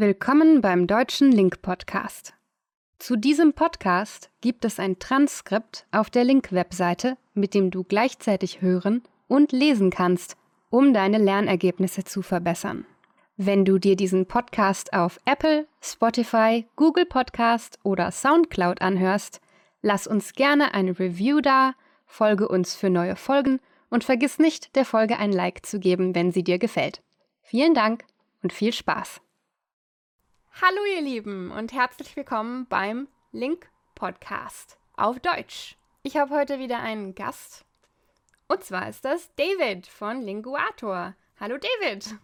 Willkommen 0.00 0.60
beim 0.60 0.86
Deutschen 0.86 1.32
Link 1.32 1.60
Podcast. 1.60 2.32
Zu 3.00 3.16
diesem 3.16 3.52
Podcast 3.52 4.30
gibt 4.40 4.64
es 4.64 4.78
ein 4.78 5.00
Transkript 5.00 5.88
auf 5.90 6.08
der 6.08 6.22
Link-Webseite, 6.22 7.16
mit 7.34 7.52
dem 7.52 7.72
du 7.72 7.82
gleichzeitig 7.82 8.62
hören 8.62 9.02
und 9.26 9.50
lesen 9.50 9.90
kannst, 9.90 10.36
um 10.70 10.94
deine 10.94 11.18
Lernergebnisse 11.18 12.04
zu 12.04 12.22
verbessern. 12.22 12.86
Wenn 13.36 13.64
du 13.64 13.80
dir 13.80 13.96
diesen 13.96 14.26
Podcast 14.26 14.92
auf 14.92 15.18
Apple, 15.24 15.66
Spotify, 15.82 16.64
Google 16.76 17.06
Podcast 17.06 17.80
oder 17.82 18.12
SoundCloud 18.12 18.80
anhörst, 18.80 19.40
lass 19.82 20.06
uns 20.06 20.34
gerne 20.34 20.74
eine 20.74 20.96
Review 20.96 21.40
da, 21.40 21.74
folge 22.06 22.46
uns 22.46 22.76
für 22.76 22.88
neue 22.88 23.16
Folgen 23.16 23.58
und 23.90 24.04
vergiss 24.04 24.38
nicht, 24.38 24.76
der 24.76 24.84
Folge 24.84 25.18
ein 25.18 25.32
Like 25.32 25.66
zu 25.66 25.80
geben, 25.80 26.14
wenn 26.14 26.30
sie 26.30 26.44
dir 26.44 26.60
gefällt. 26.60 27.02
Vielen 27.42 27.74
Dank 27.74 28.04
und 28.44 28.52
viel 28.52 28.72
Spaß! 28.72 29.20
Hallo 30.60 30.80
ihr 30.92 31.02
Lieben 31.02 31.52
und 31.52 31.72
herzlich 31.72 32.16
willkommen 32.16 32.66
beim 32.66 33.06
Link 33.30 33.68
Podcast 33.94 34.76
auf 34.96 35.20
Deutsch. 35.20 35.76
Ich 36.02 36.16
habe 36.16 36.34
heute 36.34 36.58
wieder 36.58 36.80
einen 36.80 37.14
Gast 37.14 37.64
und 38.48 38.64
zwar 38.64 38.88
ist 38.88 39.04
das 39.04 39.32
David 39.36 39.86
von 39.86 40.20
Linguator. 40.20 41.14
Hallo 41.38 41.58
David. 41.58 42.16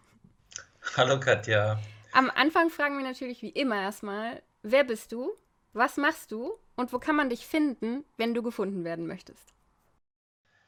Hallo 0.97 1.17
Katja. 1.17 1.79
Am 2.11 2.29
Anfang 2.29 2.69
fragen 2.69 2.97
wir 2.97 3.05
natürlich 3.05 3.41
wie 3.41 3.51
immer 3.51 3.81
erstmal, 3.81 4.43
wer 4.63 4.83
bist 4.83 5.13
du, 5.13 5.31
was 5.71 5.95
machst 5.95 6.33
du 6.33 6.55
und 6.75 6.91
wo 6.91 6.99
kann 6.99 7.15
man 7.15 7.29
dich 7.29 7.47
finden, 7.47 8.03
wenn 8.17 8.33
du 8.33 8.43
gefunden 8.43 8.83
werden 8.83 9.07
möchtest? 9.07 9.54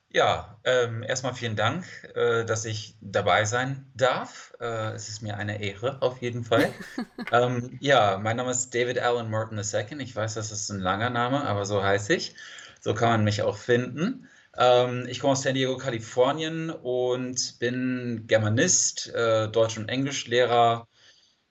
Ja, 0.10 0.58
ähm, 0.64 1.04
erstmal 1.04 1.34
vielen 1.34 1.56
Dank, 1.58 1.86
äh, 2.16 2.46
dass 2.46 2.66
ich 2.66 2.96
dabei 3.02 3.44
sein 3.46 3.92
darf. 3.94 4.54
Äh, 4.60 4.94
es 4.94 5.10
ist 5.10 5.22
mir 5.22 5.36
eine 5.38 5.62
Ehre, 5.62 6.02
auf 6.02 6.22
jeden 6.22 6.44
Fall. 6.46 6.74
ähm, 7.32 7.78
ja, 7.82 8.18
mein 8.18 8.38
Name 8.38 8.52
ist 8.52 8.74
David 8.74 9.00
Allen 9.00 9.30
Morton 9.30 9.58
II. 9.60 10.00
Ich 10.00 10.16
weiß, 10.16 10.36
das 10.36 10.52
ist 10.52 10.70
ein 10.70 10.80
langer 10.80 11.10
Name, 11.10 11.46
aber 11.46 11.66
so 11.66 11.84
heiße 11.84 12.14
ich. 12.16 12.36
So 12.80 12.94
kann 12.94 13.10
man 13.10 13.24
mich 13.26 13.42
auch 13.42 13.58
finden. 13.58 14.30
Ähm, 14.58 15.06
ich 15.10 15.20
komme 15.20 15.34
aus 15.34 15.44
San 15.44 15.56
Diego, 15.56 15.78
Kalifornien 15.78 16.70
und 16.70 17.60
bin 17.60 18.24
Germanist, 18.28 19.14
äh, 19.14 19.50
Deutsch- 19.50 19.78
und 19.78 19.90
Englischlehrer, 19.90 20.88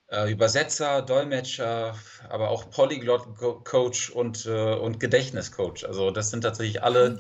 äh, 0.09 0.31
Übersetzer, 0.31 1.03
Dolmetscher, 1.03 1.95
aber 2.29 2.51
auch 2.51 2.71
Polyglot-Coach 2.71 4.11
und, 4.11 4.47
äh, 4.47 4.75
und 4.75 5.01
Gedächtniscoach. 5.01 5.85
Also 5.87 6.11
das 6.11 6.31
sind 6.31 6.43
tatsächlich 6.43 6.83
alle, 6.83 7.19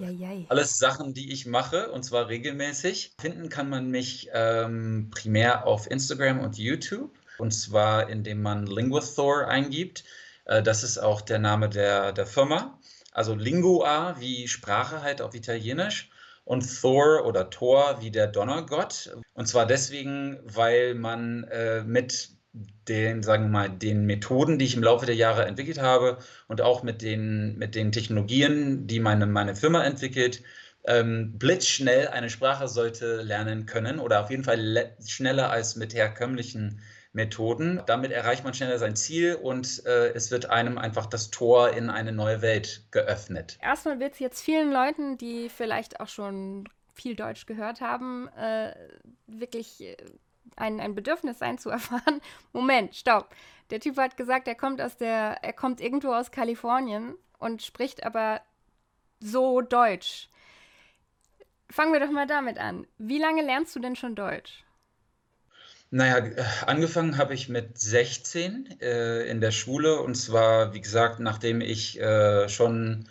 alles 0.49 0.79
Sachen, 0.79 1.15
die 1.15 1.33
ich 1.33 1.47
mache 1.47 1.91
und 1.91 2.05
zwar 2.05 2.29
regelmäßig. 2.29 3.15
Finden 3.21 3.49
kann 3.49 3.69
man 3.69 3.91
mich 3.91 4.29
ähm, 4.33 5.11
primär 5.11 5.67
auf 5.67 5.91
Instagram 5.91 6.41
und 6.41 6.59
YouTube 6.59 7.11
und 7.39 7.53
zwar 7.53 8.09
indem 8.09 8.43
man 8.43 8.67
Linguathor 8.67 9.49
eingibt. 9.49 10.05
Äh, 10.45 10.63
das 10.63 10.83
ist 10.83 10.99
auch 10.99 11.21
der 11.21 11.39
Name 11.39 11.69
der, 11.69 12.13
der 12.13 12.27
Firma. 12.27 12.79
Also 13.13 13.35
Lingua 13.35 14.17
wie 14.21 14.47
Sprache 14.47 15.03
halt 15.03 15.23
auf 15.23 15.35
Italienisch 15.35 16.11
und 16.45 16.81
Thor 16.81 17.25
oder 17.25 17.51
Thor 17.51 17.97
wie 18.01 18.11
der 18.11 18.29
Donnergott. 18.29 19.17
Und 19.35 19.47
zwar 19.49 19.67
deswegen, 19.67 20.39
weil 20.45 20.95
man 20.95 21.45
äh, 21.45 21.83
mit 21.83 22.36
den, 22.89 23.23
sagen 23.23 23.45
wir 23.45 23.51
mal, 23.51 23.71
den 23.71 24.07
Methoden, 24.07 24.59
die 24.59 24.65
ich 24.65 24.77
im 24.77 24.83
Laufe 24.83 25.07
der 25.07 25.15
Jahre 25.15 25.47
entwickelt 25.47 25.81
habe 25.81 26.19
und 26.49 26.61
auch 26.61 26.83
mit 26.83 27.03
den, 27.03 27.59
mit 27.59 27.75
den 27.75 27.93
Technologien, 27.93 28.87
die 28.87 29.01
meine, 29.01 29.27
meine 29.27 29.57
Firma 29.57 29.85
entwickelt, 29.85 30.43
ähm, 30.87 31.39
blitzschnell 31.39 32.09
eine 32.09 32.31
Sprache 32.31 32.69
sollte 32.69 33.23
lernen 33.23 33.67
können 33.67 33.99
oder 33.99 34.21
auf 34.21 34.31
jeden 34.31 34.45
Fall 34.45 34.95
schneller 35.05 35.51
als 35.51 35.77
mit 35.77 35.95
herkömmlichen 35.95 36.81
Methoden. 37.13 37.83
Damit 37.87 38.13
erreicht 38.13 38.45
man 38.45 38.55
schneller 38.55 38.79
sein 38.79 38.95
Ziel 38.95 39.35
und 39.35 39.85
äh, 39.87 40.13
es 40.13 40.31
wird 40.31 40.51
einem 40.51 40.79
einfach 40.79 41.07
das 41.07 41.31
Tor 41.31 41.71
in 41.71 41.91
eine 41.91 42.13
neue 42.13 42.43
Welt 42.43 42.85
geöffnet. 42.93 43.59
Erstmal 43.61 43.99
wird 43.99 44.13
es 44.13 44.19
jetzt 44.21 44.43
vielen 44.43 44.71
Leuten, 44.71 45.19
die 45.19 45.49
vielleicht 45.49 45.99
auch 45.99 46.09
schon 46.09 46.69
viel 46.93 47.17
Deutsch 47.17 47.47
gehört 47.47 47.81
haben, 47.81 48.29
äh, 48.39 48.75
wirklich 49.27 49.83
äh, 49.83 49.97
ein, 50.57 50.81
ein 50.81 50.95
Bedürfnis 50.95 51.39
sein 51.39 51.59
zu 51.59 51.71
erfahren. 51.71 52.21
Moment, 52.53 52.97
stopp. 52.97 53.35
Der 53.71 53.81
Typ 53.81 53.97
hat 53.99 54.17
gesagt, 54.17 54.49
er 54.49 54.55
kommt 54.55 54.81
aus 54.81 54.97
der, 54.97 55.39
er 55.43 55.53
kommt 55.53 55.81
irgendwo 55.81 56.13
aus 56.13 56.31
Kalifornien 56.31 57.15
und 57.39 57.63
spricht 57.63 58.05
aber 58.05 58.41
so 59.21 59.61
Deutsch. 59.61 60.29
Fangen 61.69 61.93
wir 61.93 62.01
doch 62.01 62.13
mal 62.13 62.27
damit 62.27 62.59
an. 62.59 62.87
Wie 62.99 63.19
lange 63.19 63.43
lernst 63.43 63.75
du 63.75 63.81
denn 63.81 63.97
schon 63.97 64.15
Deutsch? 64.15 64.65
Naja, 65.91 66.19
äh, 66.19 66.45
angefangen 66.67 67.17
habe 67.17 67.35
ich 67.35 67.49
mit 67.49 67.79
16 67.79 68.81
äh, 68.81 69.23
in 69.29 69.41
der 69.41 69.53
Schule 69.53 70.01
und 70.01 70.15
zwar, 70.17 70.75
wie 70.75 70.81
gesagt, 70.81 71.21
nachdem 71.21 71.61
ich 71.61 72.01
äh, 72.01 72.49
schon 72.49 73.09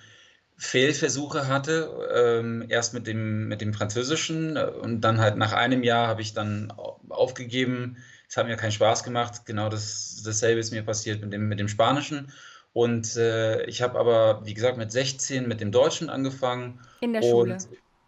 Fehlversuche 0.57 1.47
hatte, 1.47 1.89
ähm, 2.13 2.66
erst 2.69 2.93
mit 2.93 3.07
dem, 3.07 3.47
mit 3.47 3.61
dem 3.61 3.73
Französischen 3.73 4.55
äh, 4.55 4.66
und 4.66 5.01
dann 5.01 5.19
halt 5.19 5.38
nach 5.38 5.53
einem 5.53 5.83
Jahr 5.83 6.07
habe 6.07 6.21
ich 6.21 6.33
dann 6.33 6.71
aufgegeben. 7.09 7.97
Es 8.29 8.38
hat 8.38 8.47
mir 8.47 8.55
keinen 8.55 8.71
Spaß 8.71 9.03
gemacht. 9.03 9.45
Genau 9.45 9.69
das, 9.69 10.21
dasselbe 10.25 10.59
ist 10.59 10.71
mir 10.71 10.83
passiert 10.83 11.21
mit 11.21 11.33
dem, 11.33 11.47
mit 11.47 11.59
dem 11.59 11.67
Spanischen. 11.67 12.31
Und 12.73 13.16
äh, 13.16 13.63
ich 13.66 13.81
habe 13.81 13.99
aber, 13.99 14.45
wie 14.45 14.53
gesagt, 14.53 14.77
mit 14.77 14.91
16 14.91 15.47
mit 15.47 15.61
dem 15.61 15.71
Deutschen 15.71 16.09
angefangen. 16.09 16.79
In 17.01 17.13
der 17.13 17.22
Schule. 17.22 17.57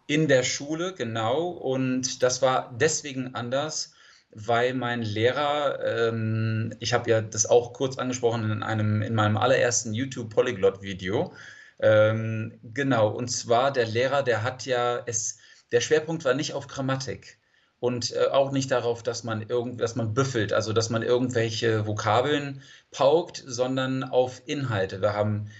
In 0.06 0.28
der 0.28 0.42
Schule, 0.42 0.94
genau. 0.94 1.48
Und 1.48 2.22
das 2.22 2.42
war 2.42 2.74
deswegen 2.78 3.34
anders, 3.34 3.94
weil 4.32 4.74
mein 4.74 5.02
Lehrer, 5.02 5.78
ähm, 5.84 6.74
ich 6.80 6.92
habe 6.92 7.10
ja 7.10 7.20
das 7.20 7.46
auch 7.46 7.72
kurz 7.72 7.98
angesprochen 7.98 8.50
in 8.50 8.62
einem, 8.62 9.02
in 9.02 9.14
meinem 9.14 9.36
allerersten 9.36 9.94
YouTube 9.94 10.30
Polyglot 10.30 10.82
Video, 10.82 11.32
ähm, 11.80 12.58
genau, 12.62 13.08
und 13.08 13.28
zwar 13.28 13.72
der 13.72 13.86
Lehrer, 13.86 14.22
der 14.22 14.42
hat 14.42 14.66
ja 14.66 15.02
es, 15.06 15.38
der 15.72 15.80
Schwerpunkt 15.80 16.24
war 16.24 16.34
nicht 16.34 16.54
auf 16.54 16.66
Grammatik 16.66 17.38
und 17.80 18.12
äh, 18.12 18.26
auch 18.30 18.50
nicht 18.50 18.70
darauf, 18.70 19.02
dass 19.02 19.24
man 19.24 19.42
irgend, 19.42 19.80
dass 19.80 19.94
man 19.94 20.14
büffelt, 20.14 20.52
also 20.52 20.72
dass 20.72 20.90
man 20.90 21.02
irgendwelche 21.02 21.86
Vokabeln 21.86 22.62
paukt, 22.90 23.42
sondern 23.46 24.02
auf 24.02 24.42
Inhalte. 24.46 25.00
Wir 25.00 25.12
haben 25.12 25.50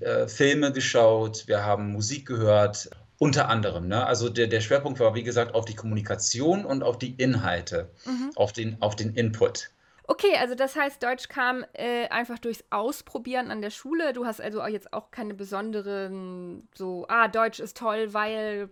äh, 0.00 0.26
Filme 0.26 0.72
geschaut, 0.72 1.46
wir 1.46 1.64
haben 1.64 1.92
Musik 1.92 2.26
gehört, 2.26 2.90
unter 3.18 3.48
anderem. 3.48 3.88
Ne? 3.88 4.06
Also 4.06 4.28
der, 4.28 4.46
der 4.46 4.60
Schwerpunkt 4.60 5.00
war, 5.00 5.14
wie 5.14 5.22
gesagt, 5.22 5.54
auf 5.54 5.64
die 5.64 5.74
Kommunikation 5.74 6.64
und 6.64 6.82
auf 6.82 6.98
die 6.98 7.14
Inhalte, 7.14 7.90
mhm. 8.04 8.30
auf, 8.36 8.52
den, 8.52 8.80
auf 8.80 8.96
den 8.96 9.14
Input. 9.14 9.70
Okay, 10.08 10.36
also 10.38 10.54
das 10.54 10.76
heißt, 10.76 11.02
Deutsch 11.02 11.28
kam 11.28 11.64
äh, 11.72 12.08
einfach 12.08 12.38
durchs 12.38 12.64
Ausprobieren 12.70 13.50
an 13.50 13.60
der 13.60 13.70
Schule. 13.70 14.12
Du 14.12 14.24
hast 14.24 14.40
also 14.40 14.64
jetzt 14.66 14.92
auch 14.92 15.10
keine 15.10 15.34
besonderen, 15.34 16.68
so, 16.74 17.06
ah, 17.08 17.28
Deutsch 17.28 17.60
ist 17.60 17.76
toll, 17.76 18.14
weil, 18.14 18.70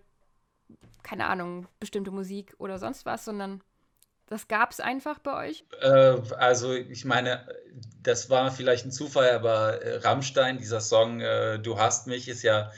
keine 1.03 1.27
Ahnung, 1.27 1.67
bestimmte 1.79 2.11
Musik 2.11 2.55
oder 2.57 2.79
sonst 2.79 3.05
was, 3.05 3.25
sondern 3.25 3.61
das 4.27 4.47
gab 4.47 4.71
es 4.71 4.79
einfach 4.79 5.19
bei 5.19 5.49
euch? 5.49 5.65
Äh, 5.81 6.17
also 6.37 6.73
ich 6.73 7.05
meine, 7.05 7.45
das 8.01 8.29
war 8.29 8.49
vielleicht 8.51 8.85
ein 8.85 8.91
Zufall, 8.91 9.31
aber 9.31 9.81
äh, 9.81 9.97
Rammstein, 9.97 10.57
dieser 10.57 10.81
Song 10.81 11.21
äh, 11.21 11.59
Du 11.59 11.77
hast 11.77 12.07
mich, 12.07 12.27
ist 12.27 12.41
ja 12.43 12.71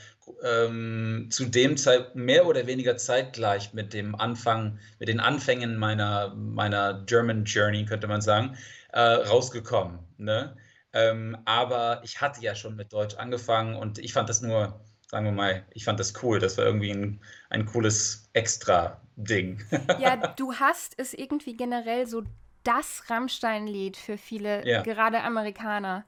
ähm, 0.44 1.28
zu 1.30 1.46
dem 1.46 1.78
Zeit 1.78 2.16
mehr 2.16 2.46
oder 2.46 2.68
weniger 2.68 2.98
zeitgleich 2.98 3.74
mit 3.74 3.94
dem 3.94 4.16
Anfang, 4.16 4.80
mit 5.00 5.10
den 5.10 5.20
Anfängen 5.20 5.78
meiner, 5.78 6.34
meiner 6.36 7.04
German 7.06 7.46
Journey, 7.46 7.86
könnte 7.86 8.08
man 8.08 8.22
sagen, 8.22 8.58
äh, 8.94 9.00
rausgekommen. 9.00 10.00
Ne? 10.18 10.56
Ähm, 10.94 11.38
aber 11.46 12.02
ich 12.04 12.22
hatte 12.22 12.42
ja 12.42 12.56
schon 12.56 12.76
mit 12.76 12.94
Deutsch 12.94 13.16
angefangen 13.16 13.76
und 13.76 14.00
ich 14.00 14.14
fand 14.14 14.30
das 14.30 14.42
nur, 14.42 14.80
sagen 15.10 15.26
wir 15.26 15.32
mal, 15.32 15.66
ich 15.74 15.86
fand 15.86 16.00
das 16.00 16.14
cool. 16.24 16.40
Das 16.40 16.58
war 16.58 16.66
irgendwie 16.66 16.92
ein, 16.92 17.22
ein 17.50 17.66
cooles 17.66 18.30
Extra-Ding. 18.34 19.64
Ja, 20.00 20.16
du 20.16 20.54
hast 20.54 20.94
es 20.98 21.14
irgendwie 21.14 21.56
generell 21.56 22.08
so 22.08 22.24
das 22.64 23.04
Rammstein-Lied 23.10 23.96
für 23.96 24.18
viele, 24.18 24.68
ja. 24.68 24.82
gerade 24.82 25.22
Amerikaner. 25.22 26.04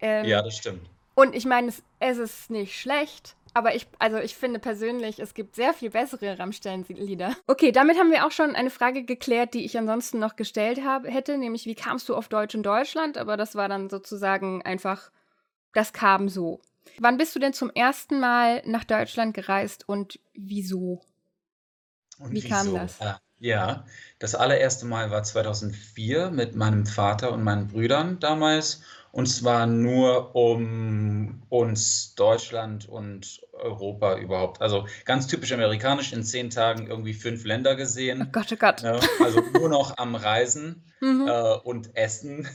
Ähm, 0.00 0.24
ja, 0.24 0.40
das 0.42 0.56
stimmt. 0.56 0.88
Und 1.14 1.34
ich 1.34 1.44
meine, 1.44 1.68
es, 1.68 1.82
es 1.98 2.18
ist 2.18 2.50
nicht 2.50 2.80
schlecht, 2.80 3.34
aber 3.54 3.74
ich, 3.74 3.86
also 3.98 4.18
ich 4.18 4.36
finde 4.36 4.58
persönlich, 4.58 5.18
es 5.18 5.34
gibt 5.34 5.56
sehr 5.56 5.74
viel 5.74 5.90
bessere 5.90 6.38
Rammstein-Lieder. 6.38 7.36
Okay, 7.46 7.72
damit 7.72 7.98
haben 7.98 8.10
wir 8.10 8.26
auch 8.26 8.30
schon 8.30 8.54
eine 8.54 8.70
Frage 8.70 9.04
geklärt, 9.04 9.54
die 9.54 9.64
ich 9.64 9.76
ansonsten 9.78 10.18
noch 10.18 10.36
gestellt 10.36 10.82
habe, 10.84 11.10
hätte, 11.10 11.38
nämlich 11.38 11.66
wie 11.66 11.74
kamst 11.74 12.08
du 12.08 12.14
auf 12.14 12.28
Deutsch 12.28 12.54
in 12.54 12.62
Deutschland? 12.62 13.18
Aber 13.18 13.36
das 13.36 13.54
war 13.54 13.68
dann 13.68 13.90
sozusagen 13.90 14.62
einfach, 14.62 15.10
das 15.72 15.92
kam 15.92 16.28
so. 16.28 16.60
Wann 16.98 17.18
bist 17.18 17.34
du 17.34 17.38
denn 17.38 17.52
zum 17.52 17.70
ersten 17.70 18.20
Mal 18.20 18.62
nach 18.64 18.84
Deutschland 18.84 19.34
gereist 19.34 19.88
und 19.88 20.18
wieso? 20.34 21.02
Und 22.18 22.32
wie 22.32 22.42
wieso? 22.42 22.48
kam 22.48 22.74
das? 22.74 23.00
Ah, 23.00 23.20
ja, 23.38 23.84
das 24.18 24.34
allererste 24.34 24.86
Mal 24.86 25.10
war 25.10 25.22
2004 25.22 26.30
mit 26.30 26.56
meinem 26.56 26.86
Vater 26.86 27.32
und 27.32 27.44
meinen 27.44 27.68
Brüdern 27.68 28.18
damals 28.18 28.82
und 29.12 29.26
zwar 29.26 29.66
nur, 29.66 30.34
um 30.34 31.42
uns 31.48 32.14
Deutschland 32.14 32.88
und 32.88 33.40
Europa 33.52 34.16
überhaupt. 34.18 34.60
Also 34.60 34.86
ganz 35.04 35.26
typisch 35.26 35.52
amerikanisch, 35.52 36.12
in 36.12 36.22
zehn 36.22 36.50
Tagen 36.50 36.86
irgendwie 36.86 37.14
fünf 37.14 37.44
Länder 37.44 37.74
gesehen. 37.74 38.22
Oh 38.26 38.30
Gott, 38.30 38.52
oh 38.52 38.56
Gott. 38.56 38.84
Also 38.84 39.42
nur 39.52 39.68
noch 39.68 39.96
am 39.96 40.14
Reisen 40.14 40.84
mhm. 41.00 41.26
äh, 41.28 41.54
und 41.64 41.96
Essen 41.96 42.48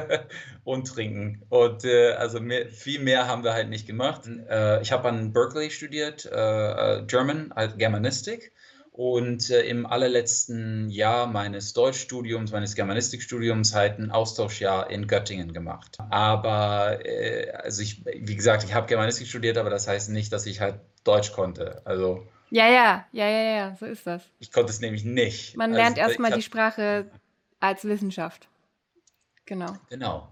und 0.64 0.88
Trinken. 0.88 1.42
Und 1.48 1.84
äh, 1.84 2.12
also 2.12 2.40
mehr, 2.40 2.68
viel 2.68 3.00
mehr 3.00 3.26
haben 3.26 3.44
wir 3.44 3.52
halt 3.52 3.68
nicht 3.68 3.86
gemacht. 3.86 4.22
Äh, 4.48 4.82
ich 4.82 4.92
habe 4.92 5.08
an 5.08 5.32
Berkeley 5.32 5.70
studiert, 5.70 6.26
äh, 6.26 6.98
äh, 6.98 7.04
German, 7.06 7.52
halt 7.54 7.78
Germanistik 7.78 8.52
und 9.00 9.48
äh, 9.48 9.62
im 9.62 9.86
allerletzten 9.86 10.90
Jahr 10.90 11.26
meines 11.26 11.72
Deutschstudiums, 11.72 12.52
meines 12.52 12.74
Germanistikstudiums 12.74 13.74
halt 13.74 13.98
ein 13.98 14.10
Austauschjahr 14.10 14.90
in 14.90 15.06
Göttingen 15.06 15.54
gemacht. 15.54 15.96
Aber, 16.10 16.98
äh, 17.06 17.50
also 17.52 17.80
ich, 17.80 18.04
wie 18.04 18.36
gesagt, 18.36 18.62
ich 18.62 18.74
habe 18.74 18.86
Germanistik 18.86 19.26
studiert, 19.26 19.56
aber 19.56 19.70
das 19.70 19.88
heißt 19.88 20.10
nicht, 20.10 20.34
dass 20.34 20.44
ich 20.44 20.60
halt 20.60 20.80
Deutsch 21.02 21.32
konnte. 21.32 21.80
Also. 21.86 22.26
Ja, 22.50 22.68
ja, 22.68 23.06
ja, 23.12 23.26
ja, 23.26 23.42
ja, 23.42 23.76
so 23.80 23.86
ist 23.86 24.06
das. 24.06 24.22
Ich 24.38 24.52
konnte 24.52 24.70
es 24.70 24.82
nämlich 24.82 25.02
nicht. 25.02 25.56
Man 25.56 25.72
lernt 25.72 25.98
also, 25.98 26.10
erstmal 26.10 26.32
die 26.32 26.42
Sprache 26.42 27.10
als 27.58 27.84
Wissenschaft. 27.86 28.48
Genau. 29.46 29.78
Genau, 29.88 30.28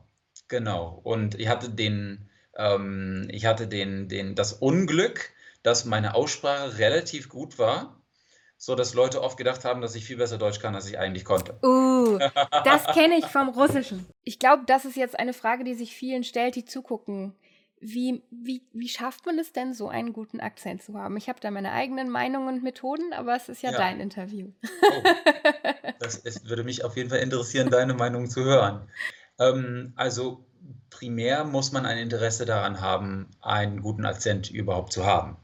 genau. 0.47 1.01
Und 1.05 1.41
ich 1.41 1.49
hatte 1.49 1.71
den, 1.71 2.29
ähm, 2.55 3.29
ich 3.31 3.47
hatte 3.47 3.67
den, 3.67 4.09
den, 4.09 4.35
das 4.35 4.53
Unglück, 4.53 5.31
dass 5.63 5.87
meine 5.87 6.15
Aussprache 6.15 6.77
relativ 6.77 7.31
gut 7.31 7.59
war 7.59 7.98
so 8.59 8.75
dass 8.75 8.93
Leute 8.93 9.23
oft 9.23 9.39
gedacht 9.39 9.65
haben, 9.65 9.81
dass 9.81 9.95
ich 9.95 10.05
viel 10.05 10.17
besser 10.17 10.37
Deutsch 10.37 10.59
kann, 10.59 10.75
als 10.75 10.89
ich 10.89 10.99
eigentlich 10.99 11.25
konnte. 11.25 11.59
Uh, 11.63 12.19
das 12.65 12.87
kenne 12.89 13.17
ich 13.17 13.27
vom 13.27 13.49
Russischen. 13.49 14.05
Ich 14.25 14.41
glaube, 14.41 14.65
das 14.67 14.85
ist 14.85 14.97
jetzt 14.97 15.19
eine 15.19 15.33
Frage, 15.33 15.63
die 15.63 15.75
sich 15.75 15.95
vielen 15.95 16.25
stellt, 16.25 16.57
die 16.57 16.65
zugucken. 16.65 17.35
Wie, 17.81 18.25
wie, 18.33 18.67
wie 18.73 18.89
schafft 18.89 19.25
man 19.25 19.39
es 19.39 19.53
denn, 19.53 19.73
so 19.73 19.89
einen 19.89 20.13
guten 20.13 20.41
Akzent 20.41 20.83
zu 20.83 20.95
haben? 20.95 21.17
Ich 21.17 21.29
habe 21.29 21.39
da 21.39 21.53
meine 21.53 21.71
eigenen 21.71 22.11
Meinungen 22.11 22.57
und 22.57 22.65
Methoden, 22.65 23.13
aber 23.13 23.37
es 23.37 23.49
ist 23.49 23.63
ja, 23.63 23.71
ja. 23.71 23.79
dein 23.79 24.01
Interview. 24.01 24.51
Oh, 24.83 25.03
das, 26.01 26.19
es 26.25 26.45
würde 26.49 26.65
mich 26.65 26.85
auf 26.85 26.97
jeden 26.97 27.11
Fall 27.11 27.21
interessieren, 27.21 27.71
deine 27.71 27.95
Meinung 27.95 28.29
zu 28.29 28.43
hören. 28.43 28.91
Ähm, 29.39 29.93
also 29.95 30.45
primär 30.91 31.45
muss 31.45 31.71
man 31.71 31.87
ein 31.87 31.99
Interesse 31.99 32.45
daran 32.45 32.81
haben, 32.81 33.31
einen 33.41 33.81
guten 33.81 34.05
Akzent 34.05 34.51
überhaupt 34.51 34.93
zu 34.93 35.07
haben. 35.07 35.37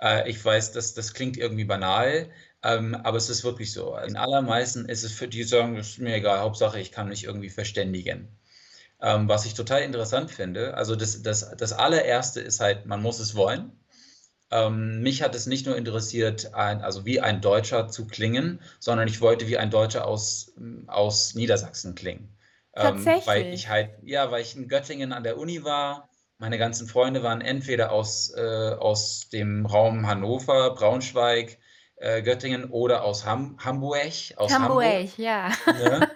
Äh, 0.00 0.30
ich 0.30 0.42
weiß, 0.42 0.72
dass 0.72 0.94
das 0.94 1.12
klingt 1.12 1.36
irgendwie 1.36 1.64
banal, 1.64 2.30
ähm, 2.64 2.94
aber 2.94 3.18
es 3.18 3.28
ist 3.28 3.44
wirklich 3.44 3.72
so. 3.72 3.96
In 3.98 4.16
allermeisten 4.16 4.86
ist 4.86 5.04
es 5.04 5.12
für 5.12 5.28
die, 5.28 5.38
die 5.38 5.44
sagen, 5.44 5.76
es 5.76 5.90
ist 5.90 5.98
mir 5.98 6.14
egal, 6.14 6.40
Hauptsache 6.40 6.80
ich 6.80 6.90
kann 6.90 7.08
mich 7.08 7.24
irgendwie 7.24 7.50
verständigen. 7.50 8.28
Ähm, 9.02 9.28
was 9.28 9.44
ich 9.44 9.52
total 9.52 9.82
interessant 9.82 10.30
finde, 10.30 10.74
also 10.74 10.96
das, 10.96 11.22
das, 11.22 11.54
das 11.58 11.72
allererste 11.74 12.40
ist 12.40 12.60
halt, 12.60 12.86
man 12.86 13.02
muss 13.02 13.20
es 13.20 13.36
wollen. 13.36 13.72
Ähm, 14.50 15.02
mich 15.02 15.22
hat 15.22 15.34
es 15.34 15.46
nicht 15.46 15.66
nur 15.66 15.76
interessiert, 15.76 16.54
ein, 16.54 16.80
also 16.80 17.04
wie 17.04 17.20
ein 17.20 17.42
Deutscher 17.42 17.88
zu 17.88 18.06
klingen, 18.06 18.60
sondern 18.78 19.08
ich 19.08 19.20
wollte 19.20 19.46
wie 19.46 19.58
ein 19.58 19.70
Deutscher 19.70 20.06
aus, 20.06 20.54
aus 20.86 21.34
Niedersachsen 21.34 21.94
klingen. 21.94 22.34
Ähm, 22.74 22.82
Tatsächlich. 22.82 23.26
weil 23.26 23.52
ich 23.52 23.68
halt, 23.68 23.90
ja, 24.02 24.30
weil 24.30 24.40
ich 24.40 24.56
in 24.56 24.68
Göttingen 24.68 25.12
an 25.12 25.22
der 25.22 25.38
Uni 25.38 25.64
war. 25.64 26.08
Meine 26.38 26.58
ganzen 26.58 26.88
Freunde 26.88 27.22
waren 27.22 27.42
entweder 27.42 27.92
aus, 27.92 28.32
äh, 28.34 28.74
aus 28.78 29.28
dem 29.28 29.66
Raum 29.66 30.06
Hannover, 30.06 30.74
Braunschweig, 30.74 31.58
äh, 31.96 32.22
Göttingen 32.22 32.64
oder 32.70 33.04
aus 33.04 33.24
Ham 33.24 33.56
Hamburg. 33.64 34.12
Aus 34.36 34.52
Hamburg, 34.52 34.84
Hamburg. 34.84 35.18
ja. 35.18 35.50
ja. 35.66 36.08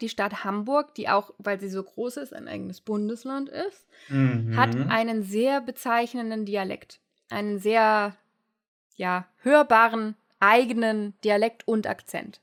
Die 0.00 0.08
Stadt 0.08 0.44
Hamburg, 0.44 0.94
die 0.94 1.08
auch, 1.08 1.32
weil 1.38 1.60
sie 1.60 1.68
so 1.68 1.82
groß 1.82 2.18
ist, 2.18 2.32
ein 2.32 2.48
eigenes 2.48 2.80
Bundesland 2.80 3.48
ist, 3.48 3.86
mhm. 4.08 4.56
hat 4.56 4.76
einen 4.88 5.22
sehr 5.22 5.60
bezeichnenden 5.60 6.44
Dialekt. 6.44 7.00
Einen 7.30 7.58
sehr, 7.58 8.14
ja, 8.96 9.26
hörbaren 9.42 10.16
eigenen 10.40 11.14
Dialekt 11.24 11.66
und 11.66 11.86
Akzent. 11.86 12.40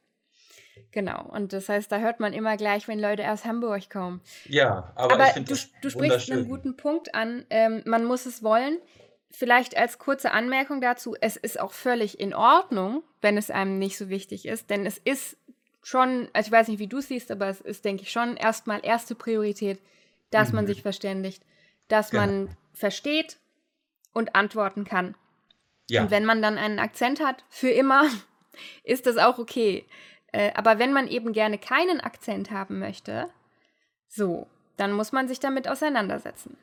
Genau, 0.91 1.25
und 1.29 1.53
das 1.53 1.67
heißt, 1.67 1.91
da 1.91 1.99
hört 1.99 2.19
man 2.19 2.33
immer 2.33 2.55
gleich, 2.55 2.87
wenn 2.87 2.99
Leute 2.99 3.29
aus 3.29 3.45
Hamburg 3.45 3.89
kommen. 3.89 4.21
Ja, 4.45 4.93
aber, 4.95 5.15
aber 5.15 5.39
du, 5.41 5.55
du 5.81 5.89
sprichst 5.89 6.31
einen 6.31 6.47
guten 6.47 6.77
Punkt 6.77 7.13
an. 7.15 7.45
Ähm, 7.49 7.81
man 7.85 8.05
muss 8.05 8.25
es 8.25 8.43
wollen 8.43 8.77
vielleicht 9.35 9.77
als 9.77 9.99
kurze 9.99 10.31
Anmerkung 10.31 10.81
dazu, 10.81 11.15
es 11.19 11.35
ist 11.35 11.59
auch 11.59 11.73
völlig 11.73 12.19
in 12.19 12.33
Ordnung, 12.33 13.03
wenn 13.21 13.37
es 13.37 13.51
einem 13.51 13.77
nicht 13.79 13.97
so 13.97 14.09
wichtig 14.09 14.45
ist, 14.45 14.69
denn 14.69 14.85
es 14.85 14.97
ist 14.97 15.37
schon, 15.83 16.29
also 16.33 16.47
ich 16.47 16.51
weiß 16.51 16.67
nicht, 16.67 16.79
wie 16.79 16.87
du 16.87 16.97
es 16.97 17.07
siehst, 17.07 17.29
aber 17.31 17.47
es 17.47 17.61
ist, 17.61 17.85
denke 17.85 18.03
ich, 18.03 18.11
schon 18.11 18.37
erstmal 18.37 18.79
erste 18.83 19.13
Priorität, 19.13 19.79
dass 20.31 20.49
mhm. 20.49 20.55
man 20.55 20.67
sich 20.67 20.81
verständigt, 20.81 21.43
dass 21.87 22.09
genau. 22.09 22.25
man 22.25 22.57
versteht 22.73 23.37
und 24.13 24.35
antworten 24.35 24.83
kann. 24.83 25.15
Ja. 25.89 26.03
Und 26.03 26.11
wenn 26.11 26.25
man 26.25 26.41
dann 26.41 26.57
einen 26.57 26.79
Akzent 26.79 27.23
hat, 27.23 27.43
für 27.49 27.69
immer, 27.69 28.09
ist 28.83 29.05
das 29.05 29.17
auch 29.17 29.37
okay. 29.37 29.85
Äh, 30.31 30.51
aber 30.55 30.79
wenn 30.79 30.93
man 30.93 31.07
eben 31.07 31.33
gerne 31.33 31.57
keinen 31.57 32.01
Akzent 32.01 32.51
haben 32.51 32.79
möchte, 32.79 33.29
so, 34.07 34.47
dann 34.77 34.91
muss 34.91 35.11
man 35.11 35.27
sich 35.27 35.39
damit 35.39 35.67
auseinandersetzen. 35.67 36.57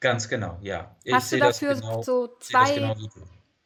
Ganz 0.00 0.28
genau, 0.28 0.58
ja. 0.60 0.94
Ich 1.04 1.14
Hast 1.14 1.32
du 1.32 1.38
dafür 1.38 1.74
genau, 1.74 2.02
so 2.02 2.28
zwei. 2.40 2.94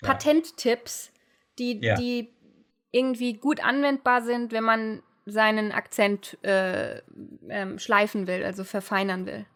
Patenttipps, 0.01 1.11
die, 1.59 1.79
ja. 1.83 1.95
die 1.95 2.33
irgendwie 2.91 3.35
gut 3.35 3.63
anwendbar 3.63 4.23
sind, 4.23 4.53
wenn 4.53 4.65
man 4.65 5.03
seinen 5.27 5.73
Akzent 5.73 6.39
äh, 6.43 7.03
ähm, 7.49 7.79
schleifen 7.79 8.27
will, 8.27 8.45
also 8.45 8.65
verfeinern 8.65 9.27
will? 9.27 9.47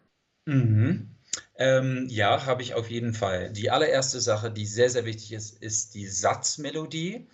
Mhm. 0.45 1.09
Ähm, 1.57 2.07
ja, 2.09 2.45
habe 2.45 2.61
ich 2.61 2.75
auf 2.75 2.89
jeden 2.89 3.13
Fall. 3.13 3.51
Die 3.51 3.71
allererste 3.71 4.21
Sache, 4.21 4.51
die 4.51 4.65
sehr, 4.65 4.89
sehr 4.89 5.05
wichtig 5.05 5.33
ist, 5.33 5.61
ist 5.61 5.95
die 5.95 6.07
Satzmelodie. 6.07 7.27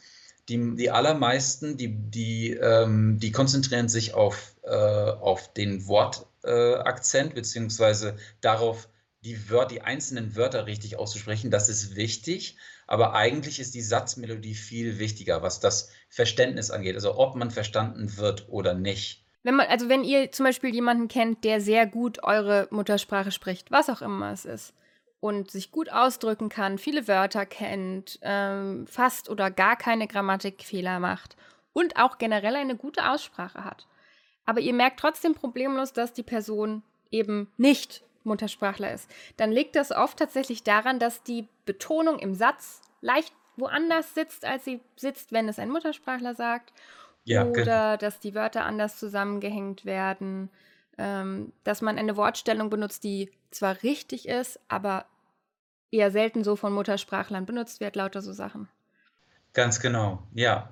Die, 0.49 0.75
die 0.75 0.89
allermeisten, 0.89 1.77
die, 1.77 1.89
die, 1.89 2.51
ähm, 2.53 3.19
die 3.19 3.31
konzentrieren 3.31 3.89
sich 3.89 4.13
auf, 4.13 4.55
äh, 4.63 4.69
auf 4.69 5.53
den 5.53 5.87
Wortakzent, 5.87 7.31
äh, 7.31 7.35
beziehungsweise 7.35 8.15
darauf, 8.41 8.89
die, 9.23 9.49
Wör 9.49 9.65
die 9.65 9.81
einzelnen 9.81 10.35
Wörter 10.35 10.65
richtig 10.65 10.97
auszusprechen, 10.97 11.51
das 11.51 11.69
ist 11.69 11.95
wichtig, 11.95 12.57
aber 12.87 13.13
eigentlich 13.13 13.59
ist 13.59 13.75
die 13.75 13.81
Satzmelodie 13.81 14.55
viel 14.55 14.99
wichtiger, 14.99 15.43
was 15.43 15.59
das 15.59 15.89
Verständnis 16.09 16.71
angeht, 16.71 16.95
also 16.95 17.17
ob 17.17 17.35
man 17.35 17.51
verstanden 17.51 18.17
wird 18.17 18.49
oder 18.49 18.73
nicht. 18.73 19.25
Wenn 19.43 19.55
man, 19.55 19.67
also 19.67 19.89
wenn 19.89 20.03
ihr 20.03 20.31
zum 20.31 20.45
Beispiel 20.45 20.73
jemanden 20.73 21.07
kennt, 21.07 21.43
der 21.43 21.61
sehr 21.61 21.87
gut 21.87 22.23
eure 22.23 22.67
Muttersprache 22.71 23.31
spricht, 23.31 23.71
was 23.71 23.89
auch 23.89 24.01
immer 24.01 24.31
es 24.31 24.45
ist, 24.45 24.73
und 25.19 25.51
sich 25.51 25.71
gut 25.71 25.91
ausdrücken 25.91 26.49
kann, 26.49 26.79
viele 26.79 27.07
Wörter 27.07 27.45
kennt, 27.45 28.19
ähm, 28.23 28.87
fast 28.87 29.29
oder 29.29 29.51
gar 29.51 29.75
keine 29.75 30.07
Grammatikfehler 30.07 30.99
macht 30.99 31.37
und 31.73 31.95
auch 31.97 32.17
generell 32.17 32.55
eine 32.55 32.75
gute 32.75 33.07
Aussprache 33.09 33.63
hat. 33.63 33.87
Aber 34.45 34.61
ihr 34.61 34.73
merkt 34.73 34.99
trotzdem 34.99 35.35
problemlos, 35.35 35.93
dass 35.93 36.11
die 36.13 36.23
Person 36.23 36.81
eben 37.11 37.51
nicht 37.57 38.03
Muttersprachler 38.23 38.93
ist, 38.93 39.09
dann 39.37 39.51
liegt 39.51 39.75
das 39.75 39.91
oft 39.91 40.17
tatsächlich 40.17 40.63
daran, 40.63 40.99
dass 40.99 41.23
die 41.23 41.47
Betonung 41.65 42.19
im 42.19 42.35
Satz 42.35 42.81
leicht 43.01 43.33
woanders 43.57 44.13
sitzt, 44.13 44.45
als 44.45 44.65
sie 44.65 44.79
sitzt, 44.95 45.31
wenn 45.31 45.49
es 45.49 45.59
ein 45.59 45.69
Muttersprachler 45.69 46.35
sagt. 46.35 46.73
Ja, 47.23 47.45
oder 47.45 47.53
genau. 47.53 47.97
dass 47.97 48.19
die 48.19 48.33
Wörter 48.33 48.65
anders 48.65 48.97
zusammengehängt 48.97 49.85
werden, 49.85 50.49
ähm, 50.97 51.53
dass 51.63 51.81
man 51.81 51.99
eine 51.99 52.17
Wortstellung 52.17 52.69
benutzt, 52.71 53.03
die 53.03 53.31
zwar 53.51 53.83
richtig 53.83 54.27
ist, 54.27 54.59
aber 54.67 55.05
eher 55.91 56.09
selten 56.09 56.43
so 56.43 56.55
von 56.55 56.73
Muttersprachlern 56.73 57.45
benutzt 57.45 57.79
wird, 57.79 57.95
lauter 57.95 58.21
so 58.21 58.33
Sachen. 58.33 58.69
Ganz 59.53 59.79
genau, 59.79 60.23
ja. 60.33 60.71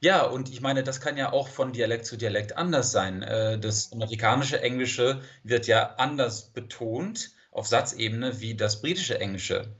Ja, 0.00 0.22
und 0.24 0.50
ich 0.50 0.60
meine, 0.60 0.82
das 0.82 1.00
kann 1.00 1.16
ja 1.16 1.32
auch 1.32 1.48
von 1.48 1.72
Dialekt 1.72 2.06
zu 2.06 2.16
Dialekt 2.16 2.56
anders 2.56 2.92
sein. 2.92 3.22
Äh, 3.22 3.58
das 3.58 3.92
amerikanische 3.92 4.60
Englische 4.60 5.22
wird 5.42 5.66
ja 5.66 5.94
anders 5.96 6.52
betont 6.52 7.30
auf 7.52 7.66
Satzebene 7.66 8.40
wie 8.40 8.54
das 8.54 8.80
britische 8.80 9.20
Englische. 9.20 9.76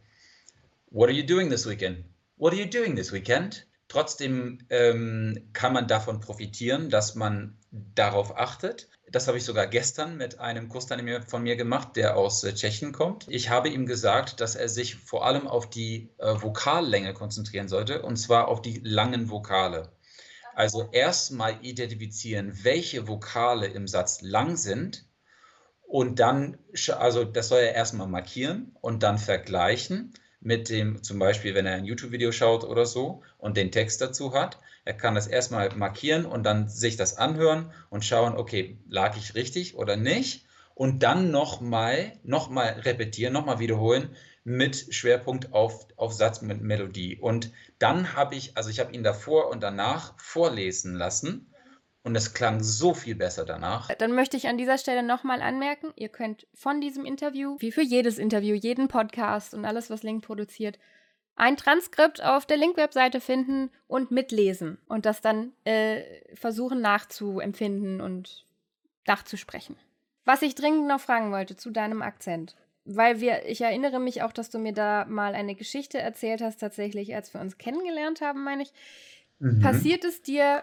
What 0.91 1.09
are 1.09 1.17
you 1.17 1.25
doing 1.25 1.51
this 1.51 1.69
weekend? 1.69 2.05
What 2.37 2.53
are 2.53 2.61
you 2.61 2.69
doing 2.69 2.97
this 2.97 3.13
weekend? 3.13 3.67
Trotzdem 3.91 4.59
ähm, 4.71 5.51
kann 5.53 5.73
man 5.73 5.89
davon 5.89 6.21
profitieren, 6.21 6.91
dass 6.91 7.17
man 7.17 7.59
darauf 7.73 8.39
achtet. 8.39 8.89
Das 9.11 9.27
habe 9.27 9.37
ich 9.37 9.45
sogar 9.45 9.67
gestern 9.67 10.17
mit 10.17 10.39
einem 10.39 10.69
Kursteilnehmer 10.69 11.23
von 11.23 11.43
mir 11.43 11.57
gemacht, 11.57 11.97
der 11.97 12.17
aus 12.17 12.45
äh, 12.45 12.55
Tschechien 12.55 12.93
kommt. 12.93 13.27
Ich 13.29 13.51
habe 13.51 13.69
ihm 13.69 13.87
gesagt, 13.87 14.41
dass 14.41 14.55
er 14.55 14.69
sich 14.69 14.95
vor 14.95 15.27
allem 15.27 15.49
auf 15.49 15.69
die 15.69 16.15
äh, 16.19 16.41
Vokallänge 16.41 17.15
konzentrieren 17.15 17.67
sollte, 17.67 18.03
und 18.03 18.17
zwar 18.17 18.47
auf 18.47 18.63
die 18.63 18.81
langen 18.85 19.29
Vokale. 19.29 19.91
Also 20.55 20.89
erstmal 20.93 21.59
identifizieren, 21.61 22.61
welche 22.63 23.09
Vokale 23.09 23.67
im 23.67 23.89
Satz 23.89 24.23
lang 24.23 24.57
sind 24.57 25.05
und 25.83 26.21
dann, 26.21 26.59
also 26.97 27.25
das 27.25 27.49
soll 27.49 27.59
er 27.59 27.75
erstmal 27.75 28.07
markieren 28.07 28.77
und 28.81 29.03
dann 29.03 29.19
vergleichen 29.19 30.15
mit 30.41 30.71
dem, 30.71 31.03
zum 31.03 31.19
Beispiel, 31.19 31.55
wenn 31.55 31.67
er 31.67 31.75
ein 31.75 31.85
YouTube-Video 31.85 32.33
schaut 32.33 32.65
oder 32.65 32.87
so 32.87 33.23
und 33.39 33.57
den 33.57 33.71
Text 33.71 34.01
dazu 34.01 34.33
hat. 34.35 34.59
Er 34.85 34.95
kann 34.95 35.15
das 35.15 35.27
erstmal 35.27 35.75
markieren 35.77 36.25
und 36.25 36.45
dann 36.45 36.69
sich 36.69 36.97
das 36.97 37.19
anhören 37.19 37.73
und 37.91 38.05
schauen, 38.05 38.37
okay, 38.37 38.79
lag 38.89 39.17
ich 39.17 39.35
richtig 39.35 39.77
oder 39.77 39.97
nicht? 39.97 40.47
Und 40.75 41.03
dann 41.03 41.31
nochmal, 41.31 42.13
nochmal 42.23 42.81
repetieren, 42.81 43.35
nochmal 43.35 43.59
wiederholen, 43.59 44.17
mit 44.45 44.95
Schwerpunkt 44.95 45.53
auf, 45.53 45.87
auf 45.97 46.15
Satz 46.15 46.41
mit 46.41 46.63
Melodie. 46.63 47.19
Und 47.21 47.53
dann 47.79 48.15
habe 48.15 48.35
ich, 48.35 48.57
also 48.57 48.71
ich 48.71 48.81
habe 48.81 48.93
ihn 48.93 49.03
davor 49.03 49.51
und 49.51 49.63
danach 49.63 50.19
vorlesen 50.19 50.95
lassen. 50.95 51.50
Und 52.03 52.17
es 52.17 52.33
klang 52.33 52.63
so 52.63 52.95
viel 52.95 53.15
besser 53.15 53.45
danach. 53.45 53.95
Dann 53.95 54.15
möchte 54.15 54.37
ich 54.37 54.49
an 54.49 54.57
dieser 54.57 54.79
Stelle 54.79 55.03
nochmal 55.03 55.43
anmerken, 55.43 55.93
ihr 55.97 56.09
könnt 56.09 56.47
von 56.55 56.81
diesem 56.81 57.05
Interview, 57.05 57.57
wie 57.59 57.73
für 57.73 57.83
jedes 57.83 58.19
Interview, 58.19 58.55
jeden 58.55 58.89
Podcast 58.89 59.53
und 59.53 59.67
alles, 59.67 59.91
was 59.91 60.03
Link 60.03 60.25
produziert, 60.25 60.79
ein 61.37 61.57
Transkript 61.57 62.23
auf 62.23 62.47
der 62.47 62.57
Link-Webseite 62.57 63.21
finden 63.21 63.71
und 63.87 64.11
mitlesen 64.11 64.79
und 64.89 65.07
das 65.07 65.21
dann 65.21 65.53
äh, 65.65 66.03
versuchen 66.35 66.81
nachzuempfinden 66.81 68.01
und 68.01 68.45
nachzusprechen. 69.07 69.77
Was 70.25 70.43
ich 70.43 70.55
dringend 70.55 70.87
noch 70.87 71.01
fragen 71.01 71.33
wollte 71.33 71.57
zu 71.57 71.71
deinem 71.71 72.03
Akzent, 72.03 72.57
weil 72.85 73.21
wir, 73.21 73.47
ich 73.47 73.61
erinnere 73.61 74.01
mich 74.01 74.23
auch, 74.23 74.33
dass 74.33 74.51
du 74.51 74.59
mir 74.59 74.73
da 74.73 75.05
mal 75.07 75.35
eine 75.35 75.55
Geschichte 75.55 75.99
erzählt 75.99 76.41
hast, 76.41 76.59
tatsächlich, 76.59 77.15
als 77.15 77.33
wir 77.33 77.41
uns 77.41 77.59
kennengelernt 77.59 78.21
haben, 78.21 78.45
meine 78.45 78.63
ich. 78.63 78.73
Mhm. 79.39 79.61
Passiert 79.61 80.05
es 80.05 80.23
dir, 80.23 80.63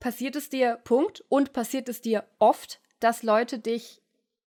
passiert 0.00 0.36
es 0.36 0.48
dir, 0.48 0.78
Punkt, 0.84 1.24
und 1.28 1.52
passiert 1.52 1.88
es 1.88 2.00
dir 2.00 2.24
oft, 2.38 2.80
dass 3.00 3.22
Leute 3.22 3.58
dich, 3.58 4.02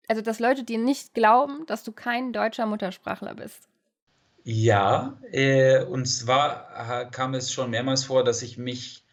also 0.08 0.22
dass 0.22 0.40
Leute 0.40 0.64
dir 0.64 0.78
nicht 0.78 1.14
glauben, 1.14 1.66
dass 1.66 1.84
du 1.84 1.92
kein 1.92 2.34
deutscher 2.34 2.66
Muttersprachler 2.66 3.36
bist? 3.36 3.68
Ja, 4.44 5.20
äh, 5.32 5.84
und 5.84 6.06
zwar 6.06 7.12
kam 7.12 7.36
es 7.36 7.52
schon 7.54 7.70
mehrmals 7.70 8.06
vor, 8.06 8.24
dass 8.24 8.42
ich 8.42 8.58
mich 8.58 9.06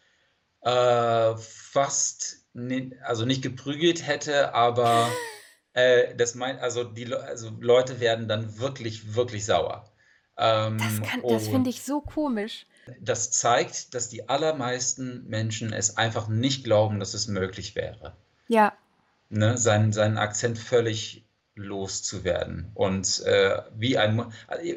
äh, 0.61 1.35
fast, 1.37 2.47
also 3.03 3.25
nicht 3.25 3.41
geprügelt 3.41 4.05
hätte, 4.05 4.53
aber 4.53 5.07
äh, 5.73 6.15
das 6.15 6.35
mein, 6.35 6.57
also 6.59 6.83
die 6.83 7.13
also 7.13 7.51
Leute 7.59 7.99
werden 7.99 8.27
dann 8.27 8.57
wirklich, 8.59 9.15
wirklich 9.15 9.45
sauer. 9.45 9.85
Ähm, 10.37 10.77
das 10.77 11.21
das 11.27 11.47
finde 11.47 11.69
ich 11.69 11.83
so 11.83 12.01
komisch. 12.01 12.65
Das 13.01 13.31
zeigt, 13.31 13.93
dass 13.93 14.09
die 14.09 14.29
allermeisten 14.29 15.27
Menschen 15.27 15.73
es 15.73 15.97
einfach 15.97 16.27
nicht 16.27 16.63
glauben, 16.63 16.99
dass 16.99 17.13
es 17.13 17.27
möglich 17.27 17.75
wäre. 17.75 18.15
Ja. 18.47 18.73
Ne, 19.29 19.57
seinen, 19.57 19.93
seinen 19.93 20.17
Akzent 20.17 20.57
völlig 20.57 21.25
loszuwerden. 21.55 22.71
Und 22.73 23.21
äh, 23.25 23.61
wie 23.75 23.97
ein, 23.97 24.31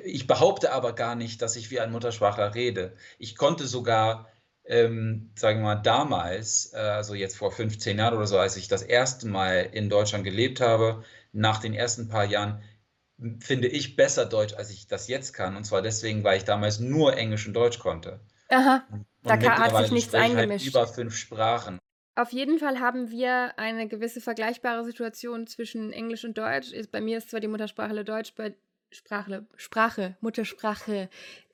ich 0.04 0.26
behaupte 0.26 0.72
aber 0.72 0.94
gar 0.94 1.14
nicht, 1.14 1.40
dass 1.40 1.56
ich 1.56 1.70
wie 1.70 1.80
ein 1.80 1.92
Muttersprachler 1.92 2.54
rede. 2.54 2.94
Ich 3.18 3.36
konnte 3.36 3.66
sogar, 3.66 4.28
ähm, 4.64 5.30
sagen 5.36 5.60
wir 5.60 5.74
mal, 5.74 5.82
damals, 5.82 6.72
äh, 6.74 6.78
also 6.78 7.14
jetzt 7.14 7.36
vor 7.36 7.52
15 7.52 7.98
Jahren 7.98 8.14
oder 8.14 8.26
so, 8.26 8.38
als 8.38 8.56
ich 8.56 8.68
das 8.68 8.82
erste 8.82 9.28
Mal 9.28 9.70
in 9.72 9.88
Deutschland 9.88 10.24
gelebt 10.24 10.60
habe, 10.60 11.04
nach 11.32 11.58
den 11.58 11.72
ersten 11.72 12.08
paar 12.08 12.24
Jahren, 12.24 12.62
finde 13.40 13.68
ich 13.68 13.96
besser 13.96 14.26
Deutsch, 14.26 14.54
als 14.54 14.70
ich 14.70 14.86
das 14.86 15.08
jetzt 15.08 15.32
kann. 15.32 15.56
Und 15.56 15.64
zwar 15.64 15.82
deswegen, 15.82 16.24
weil 16.24 16.38
ich 16.38 16.44
damals 16.44 16.80
nur 16.80 17.16
Englisch 17.16 17.46
und 17.46 17.54
Deutsch 17.54 17.78
konnte. 17.78 18.20
Aha, 18.48 18.84
und 18.90 19.06
da 19.22 19.40
hat 19.40 19.76
sich 19.78 19.92
nichts 19.92 20.12
halt 20.12 20.24
eingemischt. 20.24 20.66
Halt 20.66 20.74
über 20.74 20.86
fünf 20.86 21.16
Sprachen. 21.16 21.78
Auf 22.14 22.30
jeden 22.30 22.58
Fall 22.58 22.80
haben 22.80 23.10
wir 23.10 23.58
eine 23.58 23.88
gewisse 23.88 24.20
vergleichbare 24.20 24.84
Situation 24.84 25.46
zwischen 25.46 25.92
Englisch 25.92 26.24
und 26.24 26.36
Deutsch. 26.36 26.72
Bei 26.90 27.00
mir 27.00 27.18
ist 27.18 27.30
zwar 27.30 27.40
die 27.40 27.48
Muttersprache 27.48 28.04
Deutsch, 28.04 28.34
bei 28.34 28.54
Sprache, 28.90 29.46
Sprache, 29.56 30.16
Muttersprache 30.20 31.08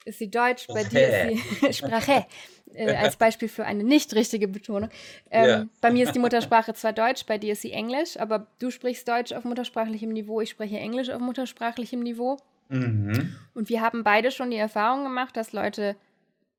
ist 0.05 0.19
sie 0.19 0.31
Deutsch, 0.31 0.67
bei 0.69 0.85
dir 0.85 1.31
ist 1.31 1.61
sie 1.61 1.73
Sprache, 1.73 2.27
äh, 2.75 2.95
als 2.95 3.17
Beispiel 3.19 3.49
für 3.49 3.65
eine 3.65 3.85
nicht 3.85 4.15
richtige 4.15 4.49
Betonung. 4.49 4.91
Ähm, 5.31 5.49
ja. 5.49 5.67
Bei 5.81 5.91
mir 5.91 6.05
ist 6.05 6.15
die 6.15 6.19
Muttersprache 6.19 6.75
zwar 6.75 6.93
Deutsch, 6.93 7.27
bei 7.27 7.39
dir 7.39 7.53
ist 7.53 7.63
sie 7.63 7.73
Englisch, 7.73 8.19
aber 8.19 8.47
du 8.59 8.71
sprichst 8.71 9.09
Deutsch 9.09 9.33
auf 9.33 9.45
muttersprachlichem 9.45 10.11
Niveau, 10.11 10.41
ich 10.41 10.51
spreche 10.51 10.79
Englisch 10.79 11.11
auf 11.11 11.21
muttersprachlichem 11.21 12.01
Niveau. 12.01 12.39
Mhm. 12.69 13.35
Und 13.55 13.69
wir 13.69 13.81
haben 13.81 14.05
beide 14.05 14.31
schon 14.31 14.51
die 14.51 14.57
Erfahrung 14.57 15.05
gemacht, 15.05 15.37
dass 15.37 15.53
Leute 15.53 15.97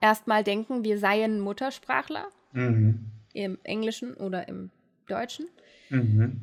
erstmal 0.02 0.44
denken, 0.44 0.84
wir 0.84 0.98
seien 0.98 1.40
Muttersprachler. 1.40 2.28
Mhm 2.52 3.12
im 3.34 3.58
Englischen 3.64 4.14
oder 4.14 4.48
im 4.48 4.70
Deutschen. 5.08 5.48
Mhm. 5.90 6.42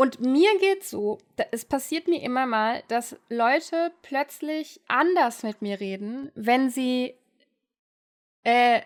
Und 0.00 0.18
mir 0.18 0.48
geht 0.60 0.82
so, 0.82 1.18
es 1.50 1.66
passiert 1.66 2.08
mir 2.08 2.22
immer 2.22 2.46
mal, 2.46 2.82
dass 2.88 3.16
Leute 3.28 3.92
plötzlich 4.00 4.80
anders 4.88 5.42
mit 5.42 5.60
mir 5.60 5.78
reden, 5.78 6.32
wenn 6.34 6.70
sie 6.70 7.12
äh, 8.42 8.80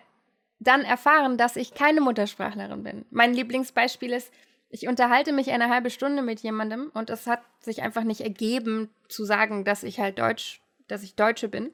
dann 0.59 0.81
erfahren, 0.81 1.37
dass 1.37 1.55
ich 1.55 1.73
keine 1.73 2.01
Muttersprachlerin 2.01 2.83
bin. 2.83 3.05
Mein 3.11 3.33
Lieblingsbeispiel 3.33 4.11
ist, 4.11 4.29
ich 4.69 4.89
unterhalte 4.89 5.31
mich 5.31 5.51
eine 5.51 5.69
halbe 5.69 5.89
Stunde 5.89 6.21
mit 6.21 6.41
jemandem 6.41 6.91
und 6.93 7.09
es 7.09 7.27
hat 7.27 7.43
sich 7.61 7.81
einfach 7.81 8.03
nicht 8.03 8.19
ergeben 8.19 8.89
zu 9.07 9.23
sagen, 9.23 9.63
dass 9.63 9.83
ich 9.83 10.01
halt 10.01 10.19
Deutsch, 10.19 10.59
dass 10.89 11.01
ich 11.01 11.15
Deutsche 11.15 11.47
bin. 11.47 11.71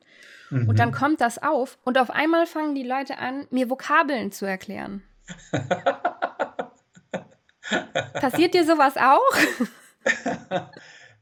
Mhm. 0.51 0.69
Und 0.69 0.77
dann 0.77 0.89
mhm. 0.89 0.93
kommt 0.93 1.19
das 1.19 1.41
auf 1.41 1.79
und 1.83 1.97
auf 1.97 2.11
einmal 2.11 2.45
fangen 2.45 2.75
die 2.75 2.83
Leute 2.83 3.17
an, 3.17 3.47
mir 3.49 3.71
Vokabeln 3.71 4.31
zu 4.31 4.45
erklären. 4.45 5.01
Passiert 8.13 8.53
dir 8.53 8.65
sowas 8.65 8.95
auch? 8.97 10.69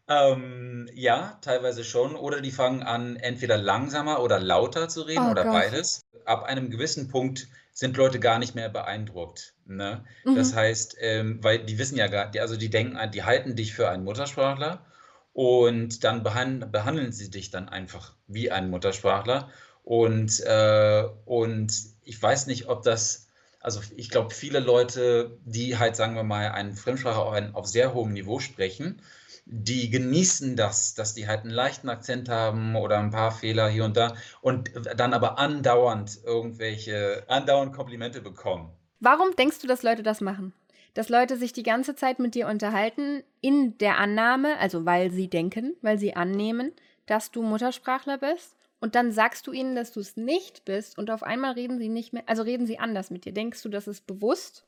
ähm, 0.08 0.89
ja, 0.94 1.38
teilweise 1.41 1.84
schon. 1.84 2.15
Oder 2.15 2.41
die 2.41 2.51
fangen 2.51 2.84
an, 2.84 3.15
entweder 3.15 3.58
langsamer 3.58 4.22
oder 4.22 4.39
lauter 4.39 4.89
zu 4.89 5.01
reden 5.03 5.27
oh 5.27 5.32
oder 5.32 5.44
Gott. 5.44 5.53
beides. 5.53 6.06
Ab 6.25 6.44
einem 6.44 6.70
gewissen 6.70 7.10
Punkt 7.10 7.48
sind 7.74 7.96
Leute 7.96 8.20
gar 8.20 8.39
nicht 8.39 8.56
mehr 8.56 8.70
beeindruckt. 8.70 9.53
Ne? 9.65 10.03
Mhm. 10.25 10.36
Das 10.36 10.53
heißt, 10.53 10.98
ähm, 11.00 11.39
weil 11.41 11.60
die 11.60 11.77
wissen 11.77 11.98
ja 11.98 12.08
gar, 12.08 12.32
also 12.39 12.58
die 12.58 12.70
denken, 12.70 12.98
die 13.12 13.24
halten 13.24 13.56
dich 13.56 13.74
für 13.74 13.89
einen 13.89 14.03
Muttersprachler 14.03 14.86
und 15.34 16.03
dann 16.03 16.24
behand, 16.24 16.72
behandeln 16.72 17.13
sie 17.13 17.29
dich 17.29 17.51
dann 17.51 17.70
einfach 17.70 18.13
wie 18.27 18.51
einen 18.51 18.70
Muttersprachler. 18.70 19.50
Und, 19.84 20.41
äh, 20.41 21.06
und 21.25 21.74
ich 22.03 22.22
weiß 22.22 22.48
nicht, 22.48 22.68
ob 22.68 22.84
das 22.84 23.28
also 23.60 23.82
ich 23.96 24.10
glaube, 24.10 24.34
viele 24.34 24.60
Leute, 24.60 25.38
die 25.46 25.78
halt, 25.78 25.96
sagen 25.96 26.16
wir 26.16 26.24
mal, 26.24 26.51
eine 26.51 26.74
Fremdsprache 26.74 27.20
auf, 27.20 27.34
ein, 27.34 27.54
auf 27.56 27.68
sehr 27.68 27.94
hohem 27.94 28.13
Niveau 28.13 28.39
sprechen, 28.39 29.01
die 29.46 29.89
genießen 29.89 30.56
das, 30.56 30.94
dass 30.94 31.13
die 31.13 31.28
halt 31.28 31.42
einen 31.42 31.50
leichten 31.50 31.89
Akzent 31.89 32.30
haben 32.30 32.75
oder 32.75 33.00
ein 33.00 33.10
paar 33.10 33.32
Fehler 33.32 33.68
hier 33.68 33.84
und 33.84 33.98
da 33.98 34.13
und 34.42 34.72
dann 34.96 35.13
aber 35.13 35.39
andauernd 35.39 36.20
irgendwelche, 36.24 37.24
andauernd 37.28 37.74
Komplimente 37.74 38.22
bekommen. 38.22 38.72
Warum 39.00 39.36
denkst 39.36 39.60
du, 39.60 39.68
dass 39.68 39.84
Leute 39.84 40.04
das 40.04 40.22
machen? 40.22 40.54
Dass 40.94 41.10
Leute 41.10 41.38
sich 41.38 41.54
die 41.54 41.63
ganze 41.63 41.96
Zeit 41.96 42.20
mit 42.20 42.36
dir 42.36 42.48
unterhalten 42.48 43.24
in 43.42 43.78
der 43.80 43.98
Annahme, 43.98 44.58
also 44.60 44.86
weil 44.86 45.12
sie 45.12 45.30
denken, 45.30 45.75
weil 45.82 45.98
sie 45.98 46.16
annehmen, 46.16 46.72
dass 47.06 47.32
du 47.32 47.42
Muttersprachler 47.42 48.18
bist 48.18 48.56
und 48.79 48.95
dann 48.95 49.12
sagst 49.12 49.45
du 49.48 49.51
ihnen, 49.51 49.75
dass 49.75 49.91
du 49.91 50.00
es 50.00 50.15
nicht 50.15 50.65
bist 50.65 50.98
und 50.98 51.12
auf 51.12 51.24
einmal 51.24 51.53
reden 51.53 51.79
sie 51.79 51.89
nicht 51.89 52.13
mehr, 52.13 52.24
also 52.27 52.43
reden 52.43 52.65
sie 52.65 52.79
anders 52.79 53.09
mit 53.09 53.25
dir. 53.25 53.33
Denkst 53.33 53.62
du, 53.62 53.69
das 53.69 53.88
ist 53.88 54.07
bewusst? 54.07 54.65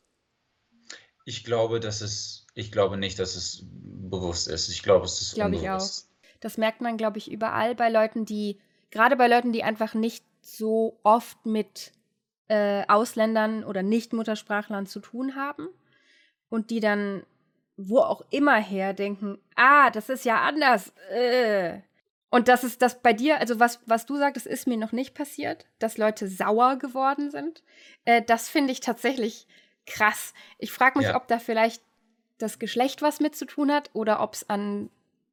Ich 1.23 1.43
glaube, 1.43 1.79
dass 1.79 2.01
es, 2.01 2.47
ich 2.53 2.71
glaube 2.71 2.97
nicht, 2.97 3.19
dass 3.19 3.35
es 3.35 3.63
bewusst 3.71 4.47
ist. 4.47 4.69
Ich 4.69 4.83
glaube, 4.83 5.05
es 5.05 5.21
ist 5.21 5.35
glaube 5.35 5.55
unbewusst. 5.55 6.07
Ich 6.07 6.33
auch. 6.35 6.39
Das 6.41 6.57
merkt 6.57 6.81
man, 6.81 6.97
glaube 6.97 7.19
ich, 7.19 7.31
überall 7.31 7.75
bei 7.75 7.89
Leuten, 7.89 8.25
die, 8.25 8.59
gerade 8.89 9.15
bei 9.15 9.27
Leuten, 9.27 9.53
die 9.53 9.63
einfach 9.63 9.93
nicht 9.93 10.25
so 10.41 10.99
oft 11.03 11.45
mit 11.45 11.91
äh, 12.47 12.83
Ausländern 12.87 13.63
oder 13.63 13.83
Nicht-Muttersprachlern 13.83 14.87
zu 14.87 14.99
tun 14.99 15.35
haben 15.35 15.67
und 16.49 16.71
die 16.71 16.79
dann 16.79 17.23
wo 17.77 17.99
auch 17.99 18.23
immer 18.29 18.57
her 18.57 18.93
denken, 18.93 19.39
ah, 19.55 19.89
das 19.89 20.09
ist 20.09 20.25
ja 20.25 20.41
anders. 20.41 20.93
Äh. 21.09 21.79
Und 22.31 22.47
das 22.47 22.63
ist 22.63 22.81
das 22.81 23.01
bei 23.01 23.11
dir, 23.11 23.39
also 23.39 23.59
was, 23.59 23.81
was 23.85 24.05
du 24.05 24.15
sagst, 24.15 24.47
ist 24.47 24.65
mir 24.65 24.77
noch 24.77 24.93
nicht 24.93 25.13
passiert, 25.13 25.67
dass 25.79 25.97
Leute 25.97 26.29
sauer 26.29 26.77
geworden 26.77 27.29
sind. 27.29 27.61
Äh, 28.05 28.21
das 28.21 28.47
finde 28.47 28.71
ich 28.71 28.79
tatsächlich 28.79 29.47
krass. 29.85 30.33
Ich 30.57 30.71
frage 30.71 30.97
mich, 30.97 31.09
ja. 31.09 31.17
ob 31.17 31.27
da 31.27 31.39
vielleicht 31.39 31.83
das 32.37 32.57
Geschlecht 32.57 33.01
was 33.01 33.19
mit 33.19 33.35
zu 33.35 33.45
tun 33.45 33.69
hat 33.69 33.89
oder 33.93 34.21
ob 34.21 34.33
es 34.33 34.49
an 34.49 34.89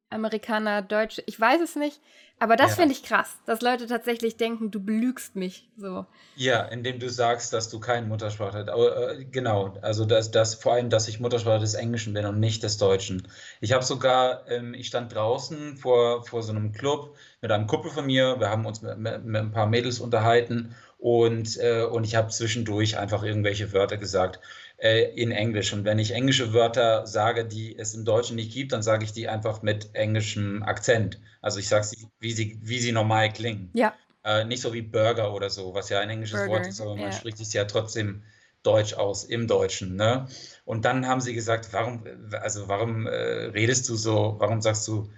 Amerikaner, 0.09 0.81
Deutsche, 0.81 1.23
ich 1.25 1.39
weiß 1.39 1.61
es 1.61 1.75
nicht. 1.75 1.99
Aber 2.41 2.55
das 2.55 2.71
ja. 2.71 2.75
finde 2.77 2.93
ich 2.93 3.03
krass, 3.03 3.37
dass 3.45 3.61
Leute 3.61 3.85
tatsächlich 3.85 4.37
denken, 4.37 4.71
du 4.71 4.79
belügst 4.79 5.35
mich. 5.35 5.67
So. 5.77 6.05
Ja, 6.37 6.61
indem 6.61 6.97
du 6.97 7.09
sagst, 7.09 7.51
dass 7.51 7.69
du 7.69 7.81
kein 7.81 8.07
Muttersprachler 8.07 8.65
hast. 8.65 9.19
Äh, 9.19 9.25
genau, 9.25 9.77
also 9.81 10.05
das, 10.05 10.31
das, 10.31 10.55
vor 10.55 10.73
allem, 10.73 10.89
dass 10.89 11.09
ich 11.09 11.19
Muttersprachler 11.19 11.59
des 11.59 11.73
Englischen 11.73 12.13
bin 12.13 12.25
und 12.25 12.39
nicht 12.39 12.63
des 12.63 12.77
Deutschen. 12.77 13.27
Ich 13.59 13.73
habe 13.73 13.83
sogar, 13.83 14.49
ähm, 14.49 14.73
ich 14.73 14.87
stand 14.87 15.13
draußen 15.13 15.75
vor, 15.75 16.25
vor 16.25 16.41
so 16.41 16.53
einem 16.53 16.71
Club 16.71 17.13
mit 17.41 17.51
einem 17.51 17.67
Kumpel 17.67 17.91
von 17.91 18.05
mir. 18.05 18.39
Wir 18.39 18.49
haben 18.49 18.65
uns 18.65 18.81
mit, 18.81 18.97
mit, 18.97 19.25
mit 19.25 19.41
ein 19.41 19.51
paar 19.51 19.67
Mädels 19.67 19.99
unterhalten 19.99 20.75
und, 20.97 21.57
äh, 21.57 21.83
und 21.83 22.05
ich 22.05 22.15
habe 22.15 22.29
zwischendurch 22.29 22.97
einfach 22.97 23.23
irgendwelche 23.23 23.73
Wörter 23.73 23.97
gesagt 23.97 24.39
äh, 24.81 25.13
in 25.15 25.31
Englisch. 25.31 25.73
Und 25.73 25.85
wenn 25.85 25.99
ich 25.99 26.11
englische 26.11 26.53
Wörter 26.53 27.05
sage, 27.05 27.45
die 27.45 27.77
es 27.77 27.93
im 27.93 28.05
Deutschen 28.05 28.35
nicht 28.35 28.53
gibt, 28.53 28.71
dann 28.71 28.81
sage 28.81 29.03
ich 29.03 29.13
die 29.13 29.27
einfach 29.27 29.61
mit 29.61 29.93
englischem 29.93 30.63
Akzent. 30.63 31.19
Also 31.41 31.59
ich 31.59 31.67
sage 31.67 31.85
sie, 31.85 32.07
wie 32.19 32.31
sie, 32.31 32.59
wie 32.61 32.79
sie 32.79 32.91
normal 32.91 33.31
klingen. 33.31 33.69
Ja. 33.73 33.93
Äh, 34.23 34.45
nicht 34.45 34.61
so 34.61 34.73
wie 34.73 34.81
Burger 34.81 35.33
oder 35.33 35.49
so, 35.49 35.73
was 35.73 35.89
ja 35.89 35.99
ein 35.99 36.09
englisches 36.09 36.39
Burger, 36.39 36.51
Wort 36.51 36.67
ist, 36.67 36.81
aber 36.81 36.95
man 36.95 37.05
ja. 37.05 37.11
spricht 37.11 37.39
es 37.39 37.53
ja 37.53 37.65
trotzdem 37.65 38.23
Deutsch 38.63 38.93
aus 38.93 39.23
im 39.23 39.47
Deutschen. 39.47 39.95
Ne? 39.95 40.27
Und 40.65 40.83
dann 40.85 41.07
haben 41.07 41.21
sie 41.21 41.33
gesagt, 41.33 41.69
warum, 41.71 42.03
also 42.41 42.67
warum 42.67 43.07
äh, 43.07 43.11
redest 43.11 43.87
du 43.87 43.95
so, 43.95 44.35
warum 44.39 44.61
sagst 44.61 44.87
du 44.87 45.09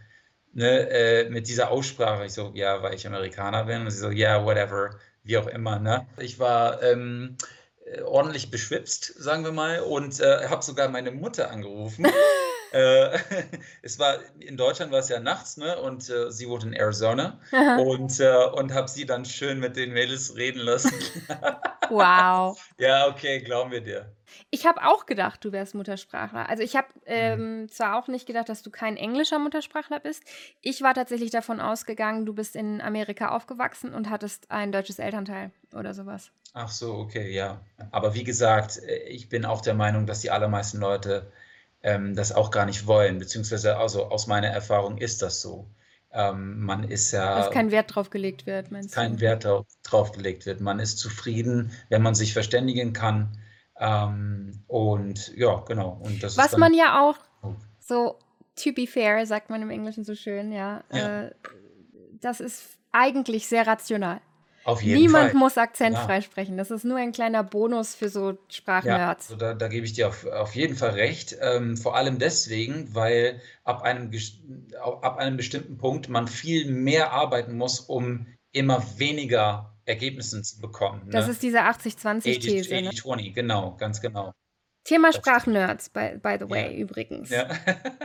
ne, 0.53 0.89
äh, 0.89 1.29
mit 1.29 1.47
dieser 1.47 1.71
Aussprache. 1.71 2.25
Ich 2.25 2.33
so, 2.33 2.51
ja, 2.53 2.81
weil 2.83 2.93
ich 2.95 3.07
Amerikaner 3.07 3.65
bin. 3.65 3.81
Und 3.81 3.91
sie 3.91 3.99
so, 3.99 4.09
ja, 4.09 4.37
yeah, 4.37 4.45
whatever, 4.45 4.91
wie 5.23 5.37
auch 5.37 5.47
immer. 5.47 5.79
Ne? 5.79 6.07
Ich 6.17 6.39
war 6.39 6.81
ähm, 6.83 7.37
äh, 7.39 7.45
ordentlich 8.05 8.51
beschwipst, 8.51 9.13
sagen 9.17 9.43
wir 9.43 9.51
mal, 9.51 9.81
und 9.81 10.19
äh, 10.19 10.47
habe 10.47 10.63
sogar 10.63 10.89
meine 10.89 11.11
Mutter 11.11 11.51
angerufen. 11.51 12.05
äh, 12.71 13.17
es 13.81 13.99
war 13.99 14.19
in 14.39 14.57
Deutschland 14.57 14.91
war 14.91 14.99
es 14.99 15.09
ja 15.09 15.19
nachts, 15.19 15.57
ne? 15.57 15.79
Und 15.79 16.09
äh, 16.09 16.31
sie 16.31 16.47
wohnt 16.47 16.63
in 16.63 16.73
Arizona 16.73 17.39
und 17.79 18.19
äh, 18.19 18.45
und 18.53 18.73
habe 18.73 18.87
sie 18.87 19.05
dann 19.05 19.25
schön 19.25 19.59
mit 19.59 19.75
den 19.75 19.93
Mädels 19.93 20.35
reden 20.35 20.59
lassen. 20.59 20.93
Wow. 21.91 22.73
Ja, 22.77 23.07
okay, 23.07 23.39
glauben 23.39 23.71
wir 23.71 23.81
dir. 23.81 24.11
Ich 24.49 24.65
habe 24.65 24.83
auch 24.85 25.05
gedacht, 25.05 25.43
du 25.43 25.51
wärst 25.51 25.75
Muttersprachler. 25.75 26.49
Also 26.49 26.63
ich 26.63 26.75
habe 26.75 26.87
mhm. 26.95 27.01
ähm, 27.05 27.69
zwar 27.69 27.99
auch 27.99 28.07
nicht 28.07 28.25
gedacht, 28.25 28.49
dass 28.49 28.63
du 28.63 28.71
kein 28.71 28.97
englischer 28.97 29.39
Muttersprachler 29.39 29.99
bist. 29.99 30.23
Ich 30.61 30.81
war 30.81 30.93
tatsächlich 30.93 31.31
davon 31.31 31.59
ausgegangen, 31.59 32.25
du 32.25 32.33
bist 32.33 32.55
in 32.55 32.81
Amerika 32.81 33.35
aufgewachsen 33.35 33.93
und 33.93 34.09
hattest 34.09 34.49
ein 34.49 34.71
deutsches 34.71 34.99
Elternteil 34.99 35.51
oder 35.73 35.93
sowas. 35.93 36.31
Ach 36.53 36.69
so, 36.69 36.95
okay, 36.95 37.31
ja. 37.31 37.61
Aber 37.91 38.13
wie 38.13 38.23
gesagt, 38.23 38.77
äh, 38.77 39.03
ich 39.09 39.29
bin 39.29 39.45
auch 39.45 39.61
der 39.61 39.73
Meinung, 39.73 40.05
dass 40.05 40.21
die 40.21 40.31
allermeisten 40.31 40.79
Leute 40.79 41.31
ähm, 41.83 42.15
das 42.15 42.31
auch 42.31 42.51
gar 42.51 42.65
nicht 42.65 42.87
wollen, 42.87 43.19
beziehungsweise 43.19 43.77
also 43.77 44.07
aus 44.07 44.27
meiner 44.27 44.47
Erfahrung 44.47 44.97
ist 44.97 45.21
das 45.21 45.41
so. 45.41 45.67
Ähm, 46.13 46.61
man 46.61 46.83
ist 46.83 47.11
ja. 47.11 47.37
Dass 47.37 47.51
kein 47.51 47.71
Wert 47.71 47.95
drauf 47.95 48.09
gelegt 48.09 48.45
wird, 48.45 48.71
meinst 48.71 48.93
kein 48.93 49.11
du? 49.11 49.17
Kein 49.17 49.21
Wert 49.21 49.65
drauf 49.83 50.11
gelegt 50.11 50.45
wird. 50.45 50.59
Man 50.59 50.79
ist 50.79 50.97
zufrieden, 50.97 51.71
wenn 51.89 52.01
man 52.01 52.15
sich 52.15 52.33
verständigen 52.33 52.93
kann. 52.93 53.37
Ähm, 53.79 54.63
und 54.67 55.35
ja, 55.35 55.63
genau. 55.67 55.99
Und 56.03 56.21
das 56.21 56.37
Was 56.37 56.57
man 56.57 56.73
ja 56.73 57.01
auch 57.01 57.17
oh. 57.43 57.55
so, 57.79 58.19
to 58.55 58.73
be 58.73 58.87
fair, 58.87 59.25
sagt 59.25 59.49
man 59.49 59.61
im 59.61 59.69
Englischen 59.69 60.03
so 60.03 60.15
schön, 60.15 60.51
ja. 60.51 60.83
ja. 60.91 61.23
Äh, 61.23 61.31
das 62.19 62.39
ist 62.41 62.77
eigentlich 62.91 63.47
sehr 63.47 63.65
rational. 63.65 64.21
Auf 64.63 64.81
jeden 64.83 65.01
Niemand 65.01 65.31
Fall. 65.31 65.39
muss 65.39 65.57
akzentfrei 65.57 66.15
ja. 66.15 66.21
sprechen. 66.21 66.57
Das 66.57 66.69
ist 66.69 66.85
nur 66.85 66.97
ein 66.97 67.11
kleiner 67.11 67.43
Bonus 67.43 67.95
für 67.95 68.09
so 68.09 68.37
Sprachnerds. 68.49 69.29
Ja, 69.29 69.33
also 69.33 69.35
da, 69.35 69.53
da, 69.53 69.67
gebe 69.67 69.85
ich 69.85 69.93
dir 69.93 70.07
auf, 70.07 70.25
auf 70.25 70.55
jeden 70.55 70.75
Fall 70.75 70.91
recht. 70.91 71.35
Ähm, 71.41 71.77
vor 71.77 71.95
allem 71.95 72.19
deswegen, 72.19 72.93
weil 72.93 73.41
ab 73.63 73.81
einem, 73.81 74.11
ab 75.01 75.17
einem 75.17 75.37
bestimmten 75.37 75.77
Punkt 75.77 76.09
man 76.09 76.27
viel 76.27 76.69
mehr 76.71 77.11
arbeiten 77.11 77.57
muss, 77.57 77.79
um 77.79 78.27
immer 78.51 78.83
weniger 78.97 79.75
Ergebnisse 79.85 80.41
zu 80.43 80.61
bekommen. 80.61 81.09
Das 81.09 81.25
ne? 81.25 81.31
ist 81.31 81.41
diese 81.41 81.61
80-20-These. 81.61 82.75
80-20, 82.75 83.15
ne? 83.15 83.31
genau, 83.31 83.75
ganz 83.77 83.99
genau. 83.99 84.31
Thema 84.83 85.13
Sprachnerds, 85.13 85.89
by, 85.89 86.17
by 86.21 86.37
the 86.39 86.49
way, 86.49 86.73
ja. 86.73 86.77
übrigens. 86.79 87.29
Ja. 87.29 87.49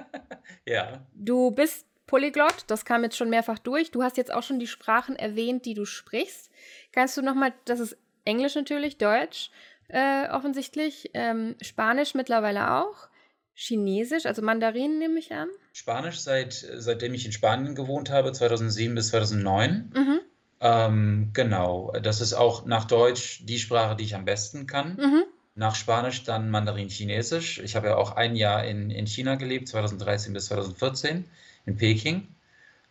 ja. 0.67 1.07
Du 1.15 1.51
bist 1.51 1.87
Polyglott, 2.07 2.65
das 2.69 2.85
kam 2.85 3.03
jetzt 3.03 3.17
schon 3.17 3.31
mehrfach 3.31 3.59
durch. 3.59 3.91
Du 3.91 4.03
hast 4.03 4.17
jetzt 4.17 4.33
auch 4.33 4.43
schon 4.43 4.61
die 4.61 4.67
Sprachen 4.67 5.17
erwähnt, 5.17 5.65
die 5.65 5.75
du 5.75 5.85
sprichst. 5.85 6.51
Kannst 6.93 7.17
du 7.17 7.23
nochmal, 7.23 7.53
das 7.65 7.81
ist 7.81 7.97
Englisch 8.25 8.55
natürlich, 8.55 8.99
Deutsch 8.99 9.51
äh, 9.89 10.29
offensichtlich, 10.31 11.11
ähm, 11.15 11.55
Spanisch 11.61 12.15
mittlerweile 12.15 12.75
auch, 12.83 13.09
Chinesisch, 13.55 14.27
also 14.27 14.43
Mandarin 14.43 14.99
nehme 14.99 15.19
ich 15.19 15.33
an. 15.33 15.49
Spanisch 15.73 16.21
seit, 16.21 16.53
seitdem 16.53 17.15
ich 17.15 17.25
in 17.25 17.33
Spanien 17.33 17.75
gewohnt 17.75 18.11
habe, 18.11 18.33
2007 18.33 18.95
bis 18.95 19.09
2009. 19.09 19.93
Mhm. 19.95 20.21
Ähm, 20.61 21.31
genau, 21.33 21.93
das 22.03 22.21
ist 22.21 22.35
auch 22.35 22.67
nach 22.67 22.85
Deutsch 22.85 23.45
die 23.45 23.59
Sprache, 23.59 23.97
die 23.97 24.05
ich 24.05 24.15
am 24.15 24.25
besten 24.25 24.67
kann. 24.67 24.97
Mhm. 24.97 25.25
Nach 25.55 25.75
Spanisch 25.75 26.25
dann 26.25 26.51
Mandarin 26.51 26.89
Chinesisch. 26.89 27.61
Ich 27.61 27.77
habe 27.77 27.89
ja 27.89 27.97
auch 27.97 28.13
ein 28.17 28.37
Jahr 28.37 28.65
in, 28.65 28.91
in 28.91 29.07
China 29.07 29.37
gelebt, 29.37 29.69
2013 29.69 30.35
bis 30.35 30.47
2014 30.47 31.25
in 31.67 31.77
Peking. 31.77 32.29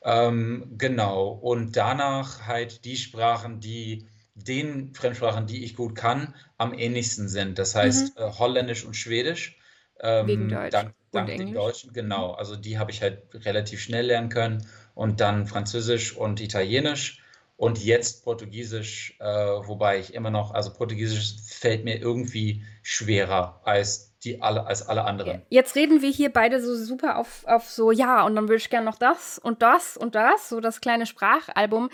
Ähm, 0.03 0.75
genau. 0.77 1.29
Und 1.29 1.75
danach 1.75 2.46
halt 2.46 2.86
die 2.86 2.98
Sprachen, 2.98 3.60
die 3.60 4.08
den 4.36 4.94
Fremdsprachen, 4.94 5.48
die 5.48 5.63
ich 5.63 5.75
gut 5.75 5.96
kann, 5.96 6.34
am 6.58 6.74
ähnlichsten 6.74 7.27
sind. 7.29 7.58
Das 7.58 7.74
heißt 7.74 8.20
mhm. 8.20 8.24
äh, 8.24 8.32
Holländisch 8.38 8.86
und 8.86 8.96
Schwedisch. 8.96 9.58
Ähm, 10.01 10.27
Wegen 10.27 10.50
Deutsch. 10.50 10.72
Dank, 10.72 10.94
dank 11.12 11.27
den 11.27 11.53
Deutschen, 11.53 11.94
genau. 11.94 12.34
Also 12.34 12.55
die 12.58 12.77
habe 12.77 12.91
ich 12.91 13.01
halt 13.01 13.24
relativ 13.34 13.82
schnell 13.82 14.08
lernen 14.08 14.29
können. 14.29 14.67
Und 14.94 15.22
dann 15.22 15.48
Französisch 15.48 16.15
und 16.15 16.41
Italienisch 16.41 17.23
und 17.58 17.84
jetzt 17.84 18.26
Portugiesisch, 18.26 19.15
äh, 19.19 19.26
wobei 19.26 20.00
ich 20.00 20.13
immer 20.13 20.30
noch, 20.30 20.52
also 20.52 20.73
Portugiesisch 20.73 21.36
fällt 21.47 21.86
mir 21.86 22.00
irgendwie 22.00 22.63
schwerer 22.82 23.62
als 23.63 24.14
die 24.26 24.42
alle, 24.42 24.66
als 24.66 24.88
alle 24.88 25.06
anderen. 25.06 25.44
Jetzt 25.50 25.76
reden 25.76 26.02
wir 26.02 26.10
hier 26.10 26.32
beide 26.32 26.62
so 26.62 26.76
super 26.76 27.18
auf, 27.18 27.46
auf 27.46 27.70
so, 27.70 27.92
ja, 27.92 28.26
und 28.26 28.36
dann 28.36 28.48
würde 28.48 28.58
ich 28.58 28.70
gerne 28.70 28.86
noch 28.86 28.98
das 28.98 29.38
und 29.38 29.62
das 29.62 29.96
und 29.96 30.16
das, 30.16 30.50
so 30.50 30.60
das 30.60 30.82
kleine 30.82 31.06
Sprachalbum. 31.06 31.90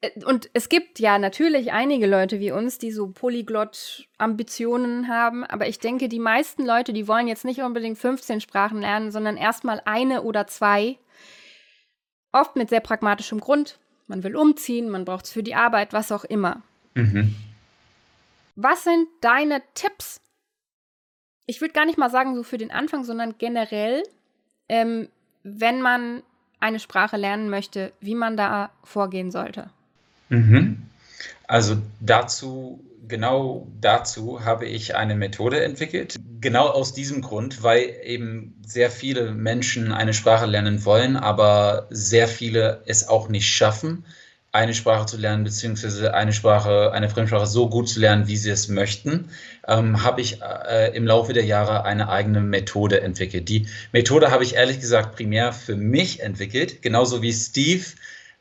Äh, 0.00 0.24
und 0.24 0.50
es 0.54 0.68
gibt 0.68 0.98
ja 0.98 1.18
natürlich 1.18 1.72
einige 1.72 2.06
Leute 2.06 2.40
wie 2.40 2.50
uns, 2.50 2.78
die 2.78 2.90
so 2.90 3.08
Polyglott-Ambitionen 3.08 5.08
haben, 5.08 5.44
aber 5.44 5.68
ich 5.68 5.78
denke, 5.78 6.08
die 6.08 6.18
meisten 6.18 6.64
Leute, 6.64 6.92
die 6.92 7.06
wollen 7.06 7.28
jetzt 7.28 7.44
nicht 7.44 7.60
unbedingt 7.60 7.98
15 7.98 8.40
Sprachen 8.40 8.80
lernen, 8.80 9.10
sondern 9.10 9.36
erstmal 9.36 9.82
eine 9.84 10.22
oder 10.22 10.46
zwei. 10.46 10.98
Oft 12.32 12.56
mit 12.56 12.68
sehr 12.68 12.80
pragmatischem 12.80 13.40
Grund. 13.40 13.78
Man 14.06 14.24
will 14.24 14.36
umziehen, 14.36 14.90
man 14.90 15.04
braucht 15.04 15.26
es 15.26 15.30
für 15.30 15.42
die 15.42 15.54
Arbeit, 15.54 15.92
was 15.92 16.10
auch 16.10 16.24
immer. 16.24 16.62
Mhm. 16.94 17.34
Was 18.56 18.84
sind 18.84 19.08
deine 19.20 19.62
Tipps 19.74 20.20
ich 21.46 21.60
würde 21.60 21.74
gar 21.74 21.86
nicht 21.86 21.98
mal 21.98 22.10
sagen 22.10 22.34
so 22.34 22.42
für 22.42 22.58
den 22.58 22.70
Anfang, 22.70 23.04
sondern 23.04 23.36
generell, 23.38 24.02
ähm, 24.68 25.08
wenn 25.42 25.82
man 25.82 26.22
eine 26.60 26.80
Sprache 26.80 27.16
lernen 27.16 27.50
möchte, 27.50 27.92
wie 28.00 28.14
man 28.14 28.36
da 28.36 28.70
vorgehen 28.82 29.30
sollte. 29.30 29.68
Mhm. 30.30 30.82
Also 31.46 31.76
dazu, 32.00 32.82
genau 33.06 33.66
dazu 33.80 34.44
habe 34.44 34.64
ich 34.66 34.96
eine 34.96 35.14
Methode 35.14 35.62
entwickelt. 35.62 36.16
Genau 36.40 36.68
aus 36.68 36.94
diesem 36.94 37.20
Grund, 37.20 37.62
weil 37.62 37.94
eben 38.02 38.54
sehr 38.64 38.90
viele 38.90 39.32
Menschen 39.32 39.92
eine 39.92 40.14
Sprache 40.14 40.46
lernen 40.46 40.86
wollen, 40.86 41.16
aber 41.16 41.86
sehr 41.90 42.28
viele 42.28 42.82
es 42.86 43.06
auch 43.08 43.28
nicht 43.28 43.50
schaffen 43.50 44.04
eine 44.54 44.72
Sprache 44.72 45.06
zu 45.06 45.16
lernen, 45.16 45.42
beziehungsweise 45.42 46.14
eine 46.14 46.32
Sprache, 46.32 46.92
eine 46.92 47.10
Fremdsprache 47.10 47.46
so 47.46 47.68
gut 47.68 47.88
zu 47.88 47.98
lernen, 47.98 48.28
wie 48.28 48.36
sie 48.36 48.50
es 48.50 48.68
möchten, 48.68 49.30
ähm, 49.66 50.04
habe 50.04 50.20
ich 50.20 50.40
äh, 50.42 50.96
im 50.96 51.06
Laufe 51.06 51.32
der 51.32 51.44
Jahre 51.44 51.84
eine 51.84 52.08
eigene 52.08 52.40
Methode 52.40 53.00
entwickelt. 53.00 53.48
Die 53.48 53.66
Methode 53.90 54.30
habe 54.30 54.44
ich 54.44 54.54
ehrlich 54.54 54.78
gesagt 54.78 55.16
primär 55.16 55.52
für 55.52 55.74
mich 55.74 56.20
entwickelt, 56.20 56.82
genauso 56.82 57.20
wie 57.20 57.32
Steve, 57.32 57.84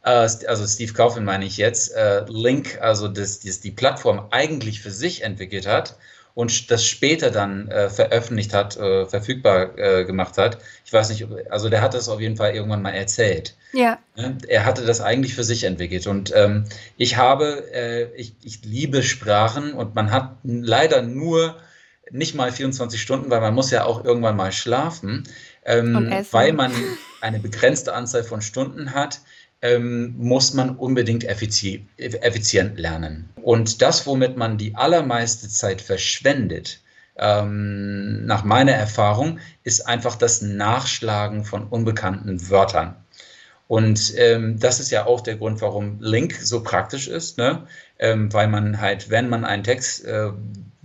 äh, 0.04 0.10
also 0.10 0.68
Steve 0.68 0.94
Kaufman 0.94 1.26
meine 1.26 1.46
ich 1.46 1.58
jetzt, 1.58 1.96
äh, 1.96 2.26
Link, 2.30 2.78
also 2.80 3.08
das, 3.08 3.40
das 3.40 3.60
die 3.60 3.72
Plattform 3.72 4.28
eigentlich 4.30 4.82
für 4.82 4.92
sich 4.92 5.24
entwickelt 5.24 5.66
hat 5.66 5.98
und 6.36 6.72
das 6.72 6.86
später 6.86 7.30
dann 7.30 7.68
äh, 7.68 7.90
veröffentlicht 7.90 8.54
hat, 8.54 8.76
äh, 8.78 9.06
verfügbar 9.06 9.78
äh, 9.78 10.06
gemacht 10.06 10.38
hat. 10.38 10.58
Ich 10.86 10.92
weiß 10.92 11.10
nicht, 11.10 11.28
also 11.50 11.70
der 11.70 11.82
hat 11.82 11.94
das 11.94 12.10
auf 12.10 12.20
jeden 12.20 12.38
Fall 12.38 12.56
irgendwann 12.56 12.82
mal 12.82 12.94
erzählt. 12.94 13.56
Ja. 13.72 14.00
Ne? 14.16 14.38
Er 14.48 14.66
hatte 14.66 14.86
das 14.86 15.02
eigentlich 15.02 15.36
für 15.36 15.44
sich 15.44 15.64
entwickelt. 15.64 16.08
Und 16.08 16.34
ähm, 16.36 16.66
ich 16.98 17.18
habe, 17.18 17.72
äh, 17.74 18.16
ich, 18.16 18.34
ich 18.44 18.64
liebe 18.64 19.04
Sprachen 19.04 19.74
und 19.74 19.94
man 19.96 20.12
hat 20.12 20.38
leider 20.44 21.04
nur 21.04 21.58
nicht 22.12 22.36
mal 22.36 22.52
24 22.52 23.02
Stunden, 23.02 23.30
weil 23.30 23.42
man 23.42 23.54
muss 23.54 23.72
ja 23.72 23.86
auch 23.86 24.04
irgendwann 24.04 24.36
mal 24.36 24.52
schlafen, 24.52 25.24
ähm, 25.66 26.12
weil 26.32 26.54
man 26.54 26.72
eine 27.22 27.40
begrenzte 27.40 27.94
Anzahl 27.94 28.24
von 28.24 28.42
Stunden 28.42 28.94
hat 28.94 29.22
ähm, 29.64 30.14
muss 30.18 30.54
man 30.54 30.76
unbedingt 30.76 31.24
effizient, 31.24 31.88
effizient 31.98 32.78
lernen. 32.78 33.30
Und 33.42 33.82
das, 33.82 34.06
womit 34.06 34.36
man 34.36 34.58
die 34.58 34.76
allermeiste 34.76 35.48
Zeit 35.48 35.82
verschwendet, 35.82 36.82
ähm, 37.16 38.26
nach 38.26 38.44
meiner 38.44 38.74
Erfahrung, 38.74 39.40
ist 39.64 39.88
einfach 39.88 40.16
das 40.16 40.42
Nachschlagen 40.42 41.46
von 41.46 41.68
unbekannten 41.68 42.50
Wörtern. 42.50 42.96
Und 43.70 44.14
ähm, 44.18 44.60
das 44.60 44.82
ist 44.82 44.92
ja 44.92 45.06
auch 45.06 45.22
der 45.22 45.38
Grund, 45.38 45.62
warum 45.62 45.98
Link 46.02 46.34
so 46.42 46.62
praktisch 46.62 47.08
ist, 47.08 47.38
ne? 47.38 47.66
Ähm, 48.00 48.34
weil 48.34 48.50
man 48.50 48.82
halt, 48.82 49.10
wenn 49.10 49.30
man 49.30 49.46
einen 49.46 49.64
Text, 49.64 50.04
äh, 50.04 50.32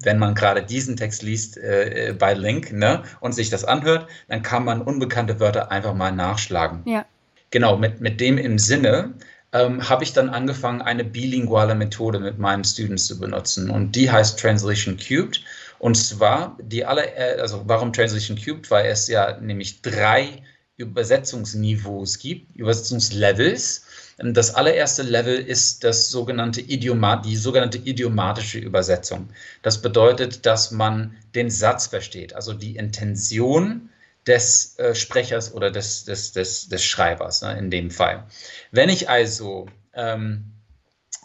wenn 0.01 0.21
man 0.21 0.37
gerade 0.37 0.63
diesen 0.63 0.97
Text 0.97 1.23
liest 1.23 1.59
äh, 1.59 2.15
bei 2.17 2.35
Link 2.35 2.73
ne, 2.73 3.03
und 3.19 3.33
sich 3.33 3.51
das 3.51 3.65
anhört, 3.65 4.07
dann 4.29 4.43
kann 4.43 4.65
man 4.65 4.81
unbekannte 4.81 5.41
Wörter 5.41 5.73
einfach 5.73 5.95
mal 5.95 6.13
nachschlagen. 6.13 6.83
Ja. 6.87 7.05
Genau, 7.51 7.77
mit, 7.77 8.01
mit 8.01 8.21
dem 8.21 8.39
im 8.39 8.59
Sinne 8.59 9.15
ähm, 9.53 9.89
habe 9.89 10.05
ich 10.05 10.13
dann 10.13 10.29
angefangen, 10.29 10.83
eine 10.83 11.05
bilinguale 11.05 11.75
Methode 11.75 12.21
mit 12.21 12.39
meinen 12.39 12.65
Students 12.65 13.07
zu 13.07 13.19
benutzen. 13.19 13.71
Und 13.71 13.97
die 13.97 14.11
heißt 14.11 14.39
Translation 14.39 14.99
Cubed. 14.99 15.43
Und 15.79 15.97
zwar 15.97 16.59
die 16.61 16.85
alle, 16.85 17.15
äh, 17.17 17.41
also 17.41 17.63
warum 17.67 17.93
Translation 17.93 18.37
Cubed? 18.37 18.71
Weil 18.71 18.87
es 18.87 19.09
ja 19.09 19.41
nämlich 19.41 19.81
drei 19.81 20.43
Übersetzungsniveaus 20.77 22.19
gibt, 22.19 22.55
Übersetzungslevels. 22.57 23.85
Das 24.19 24.55
allererste 24.55 25.03
Level 25.03 25.37
ist 25.37 25.85
das 25.85 26.09
sogenannte 26.09 26.61
Idiomat, 26.61 27.25
die 27.25 27.37
sogenannte 27.37 27.79
idiomatische 27.79 28.59
Übersetzung. 28.59 29.29
Das 29.63 29.83
bedeutet, 29.83 30.47
dass 30.47 30.71
man 30.71 31.17
den 31.35 31.51
Satz 31.51 31.89
versteht, 31.89 32.35
also 32.35 32.53
die 32.53 32.77
Intention 32.77 33.91
des 34.29 34.79
äh, 34.79 34.95
Sprechers 34.95 35.53
oder 35.55 35.71
des, 35.71 36.05
des, 36.05 36.33
des, 36.33 36.69
des 36.69 36.85
Schreibers 36.85 37.43
ne, 37.43 37.59
in 37.59 37.71
dem 37.71 37.91
Fall. 37.91 38.25
Wenn 38.71 38.91
ich 38.91 39.09
also 39.09 39.67
ähm, 39.95 40.53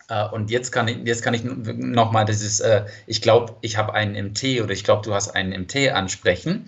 äh, 0.10 0.26
und 0.30 0.52
jetzt 0.52 0.72
kann 0.72 0.88
ich, 0.88 0.98
jetzt 1.06 1.24
kann 1.24 1.34
ich 1.34 1.44
nochmal 1.44 2.26
dieses, 2.26 2.60
äh, 2.60 2.86
ich 3.08 3.22
glaube, 3.22 3.56
ich 3.62 3.78
habe 3.78 3.94
einen 3.94 4.28
MT 4.28 4.62
oder 4.62 4.72
ich 4.72 4.84
glaube, 4.84 5.04
du 5.04 5.14
hast 5.14 5.30
einen 5.30 5.62
MT 5.64 5.92
ansprechen. 5.92 6.66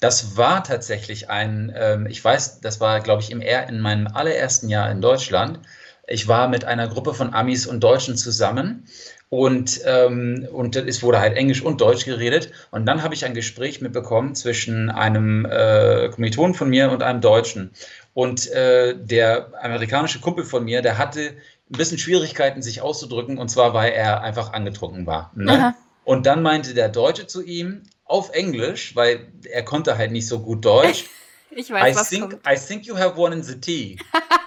Das 0.00 0.36
war 0.36 0.64
tatsächlich 0.64 1.30
ein, 1.30 1.72
ähm, 1.76 2.06
ich 2.06 2.24
weiß, 2.24 2.60
das 2.60 2.80
war, 2.80 3.00
glaube 3.00 3.22
ich, 3.22 3.30
im, 3.30 3.40
in 3.40 3.80
meinem 3.80 4.08
allerersten 4.08 4.68
Jahr 4.68 4.90
in 4.90 5.00
Deutschland. 5.00 5.60
Ich 6.06 6.28
war 6.28 6.48
mit 6.48 6.64
einer 6.64 6.88
Gruppe 6.88 7.14
von 7.14 7.32
Amis 7.32 7.66
und 7.66 7.80
Deutschen 7.80 8.16
zusammen 8.16 8.86
und, 9.32 9.80
ähm, 9.86 10.46
und 10.52 10.76
es 10.76 11.02
wurde 11.02 11.18
halt 11.18 11.38
Englisch 11.38 11.62
und 11.62 11.80
Deutsch 11.80 12.04
geredet. 12.04 12.50
Und 12.70 12.84
dann 12.84 13.02
habe 13.02 13.14
ich 13.14 13.24
ein 13.24 13.32
Gespräch 13.32 13.80
mitbekommen 13.80 14.34
zwischen 14.34 14.90
einem 14.90 15.46
äh, 15.46 16.10
Kommilitonen 16.10 16.54
von 16.54 16.68
mir 16.68 16.90
und 16.90 17.02
einem 17.02 17.22
Deutschen. 17.22 17.70
Und 18.12 18.50
äh, 18.50 18.94
der 18.94 19.52
amerikanische 19.62 20.20
Kumpel 20.20 20.44
von 20.44 20.64
mir, 20.64 20.82
der 20.82 20.98
hatte 20.98 21.20
ein 21.20 21.78
bisschen 21.78 21.96
Schwierigkeiten, 21.96 22.60
sich 22.60 22.82
auszudrücken, 22.82 23.38
und 23.38 23.48
zwar, 23.48 23.72
weil 23.72 23.92
er 23.92 24.20
einfach 24.20 24.52
angetrunken 24.52 25.06
war. 25.06 25.30
Ne? 25.34 25.74
Und 26.04 26.26
dann 26.26 26.42
meinte 26.42 26.74
der 26.74 26.90
Deutsche 26.90 27.26
zu 27.26 27.42
ihm 27.42 27.84
auf 28.04 28.34
Englisch, 28.34 28.94
weil 28.96 29.28
er 29.50 29.64
konnte 29.64 29.96
halt 29.96 30.12
nicht 30.12 30.28
so 30.28 30.40
gut 30.40 30.64
Deutsch. 30.64 31.06
Ich 31.54 31.70
weiß, 31.70 31.94
I 31.94 32.00
was 32.00 32.08
think, 32.08 32.30
kommt. 32.30 32.46
I 32.46 32.56
think 32.56 32.86
you 32.86 32.96
have 32.96 33.20
one 33.20 33.34
in 33.34 33.42
the 33.42 33.60
tea. 33.60 33.98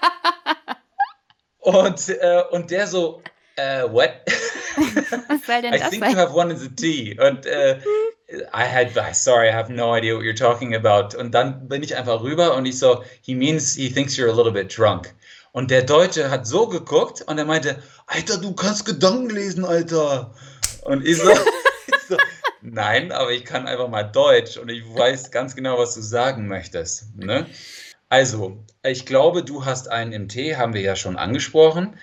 und, 1.66 2.10
äh, 2.10 2.44
und 2.52 2.72
der 2.72 2.88
so, 2.88 3.22
äh, 3.56 3.84
what? 3.84 4.12
Was 5.30 5.46
soll 5.46 5.62
denn 5.62 5.74
I 5.74 5.80
das 5.80 5.90
think 5.90 6.04
you 6.06 6.12
sein? 6.12 6.18
have 6.18 6.34
one 6.34 6.52
in 6.52 6.58
the 6.58 6.70
tea. 6.70 7.20
Und 7.20 7.46
äh, 7.46 7.80
I 8.54 8.64
had, 8.64 8.92
sorry, 9.16 9.50
I 9.50 9.54
have 9.54 9.72
no 9.72 9.96
idea 9.96 10.16
what 10.16 10.24
you're 10.24 10.38
talking 10.38 10.76
about. 10.76 11.16
Und 11.18 11.32
dann 11.32 11.68
bin 11.68 11.84
ich 11.84 11.96
einfach 11.96 12.22
rüber 12.22 12.56
und 12.56 12.66
ich 12.66 12.78
so, 12.78 13.04
he 13.22 13.36
means, 13.36 13.76
he 13.76 13.90
thinks 13.90 14.16
you're 14.18 14.30
a 14.30 14.36
little 14.36 14.52
bit 14.52 14.76
drunk. 14.76 15.14
Und 15.52 15.72
der 15.72 15.84
Deutsche 15.84 16.30
hat 16.30 16.46
so 16.46 16.68
geguckt 16.68 17.22
und 17.28 17.38
er 17.38 17.46
meinte, 17.46 17.82
Alter, 18.08 18.38
du 18.38 18.54
kannst 18.54 18.86
Gedanken 18.86 19.30
lesen, 19.30 19.64
Alter. 19.64 20.34
Und 20.84 21.06
ich 21.08 21.18
so, 21.18 21.32
ich 21.88 21.96
so 22.10 22.18
nein, 22.62 23.12
aber 23.12 23.32
ich 23.32 23.46
kann 23.46 23.68
einfach 23.68 23.88
mal 23.88 24.04
Deutsch 24.04 24.58
und 24.58 24.70
ich 24.70 24.84
weiß 24.84 25.32
ganz 25.32 25.56
genau, 25.56 25.78
was 25.78 25.96
du 25.96 26.02
sagen 26.02 26.48
möchtest. 26.48 27.16
Ne? 27.16 27.46
Also, 28.10 28.58
ich 28.84 29.06
glaube, 29.06 29.44
du 29.44 29.66
hast 29.66 29.90
einen 29.90 30.24
MT, 30.26 30.58
haben 30.58 30.74
wir 30.74 30.82
ja 30.82 30.96
schon 30.96 31.18
angesprochen. 31.18 31.98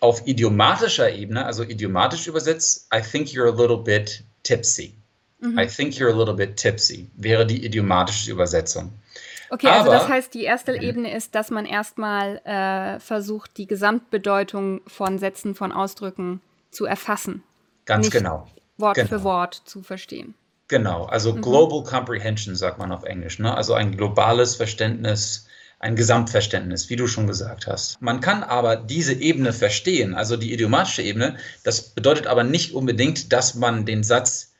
Auf 0.00 0.26
idiomatischer 0.26 1.10
Ebene, 1.10 1.44
also 1.44 1.64
idiomatisch 1.64 2.26
übersetzt, 2.28 2.86
I 2.94 3.00
think 3.00 3.28
you're 3.28 3.48
a 3.52 3.56
little 3.56 3.78
bit 3.78 4.22
tipsy. 4.44 4.94
Mhm. 5.40 5.58
I 5.58 5.66
think 5.66 5.94
you're 5.94 6.12
a 6.12 6.16
little 6.16 6.34
bit 6.34 6.56
tipsy, 6.56 7.08
wäre 7.16 7.46
die 7.46 7.64
idiomatische 7.64 8.30
Übersetzung. 8.30 8.92
Okay, 9.50 9.66
also 9.68 9.90
Aber- 9.90 9.98
das 10.00 10.08
heißt, 10.08 10.34
die 10.34 10.44
erste 10.44 10.76
Ebene 10.76 11.12
ist, 11.14 11.34
dass 11.34 11.50
man 11.50 11.64
erstmal 11.64 12.36
äh, 12.44 13.00
versucht, 13.00 13.56
die 13.56 13.66
Gesamtbedeutung 13.66 14.82
von 14.86 15.18
Sätzen, 15.18 15.54
von 15.54 15.72
Ausdrücken 15.72 16.40
zu 16.70 16.84
erfassen, 16.84 17.42
Ganz 17.86 18.04
Nicht- 18.06 18.12
genau. 18.12 18.46
Wort 18.76 18.96
Genau. 18.96 19.08
für 19.08 19.22
Wort 19.24 19.62
zu 19.64 19.82
verstehen. 19.82 20.34
Genau, 20.68 21.04
also 21.06 21.32
Mhm. 21.34 21.42
Global 21.42 21.82
Comprehension 21.82 22.54
sagt 22.54 22.78
man 22.78 22.92
auf 22.92 23.04
Englisch, 23.04 23.38
ne? 23.38 23.54
also 23.56 23.74
ein 23.74 23.96
globales 23.96 24.56
Verständnis, 24.56 25.46
ein 25.80 25.96
Gesamtverständnis, 25.96 26.90
wie 26.90 26.96
du 26.96 27.06
schon 27.06 27.26
gesagt 27.26 27.66
hast. 27.66 28.00
Man 28.02 28.20
kann 28.20 28.42
aber 28.42 28.76
diese 28.76 29.14
Ebene 29.14 29.52
verstehen, 29.52 30.14
also 30.14 30.36
die 30.36 30.52
idiomatische 30.52 31.02
Ebene, 31.02 31.36
das 31.64 31.80
bedeutet 31.90 32.26
aber 32.26 32.44
nicht 32.44 32.74
unbedingt, 32.74 33.32
dass 33.32 33.54
man 33.54 33.86
den 33.86 34.02
Satz 34.02 34.52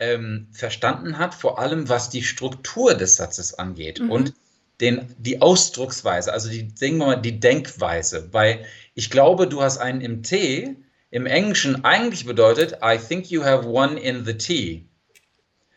ähm, 0.00 0.48
verstanden 0.52 1.18
hat, 1.18 1.34
vor 1.34 1.58
allem 1.58 1.88
was 1.88 2.10
die 2.10 2.22
Struktur 2.24 2.94
des 2.94 3.16
Satzes 3.16 3.54
angeht 3.54 4.00
Mhm. 4.00 4.10
und 4.10 4.34
den, 4.80 5.14
die 5.18 5.40
Ausdrucksweise, 5.40 6.32
also 6.32 6.50
die, 6.50 6.72
sagen 6.74 6.98
wir 6.98 7.06
mal, 7.06 7.16
die 7.22 7.38
Denkweise, 7.38 8.28
weil 8.32 8.66
ich 8.94 9.08
glaube, 9.08 9.46
du 9.46 9.62
hast 9.62 9.78
einen 9.78 10.00
im 10.00 10.22
T, 10.24 10.76
im 11.10 11.26
Englischen 11.26 11.84
eigentlich 11.84 12.26
bedeutet, 12.26 12.78
I 12.84 12.98
think 12.98 13.30
you 13.30 13.44
have 13.44 13.66
one 13.68 13.98
in 13.98 14.24
the 14.24 14.34
tea. 14.36 14.88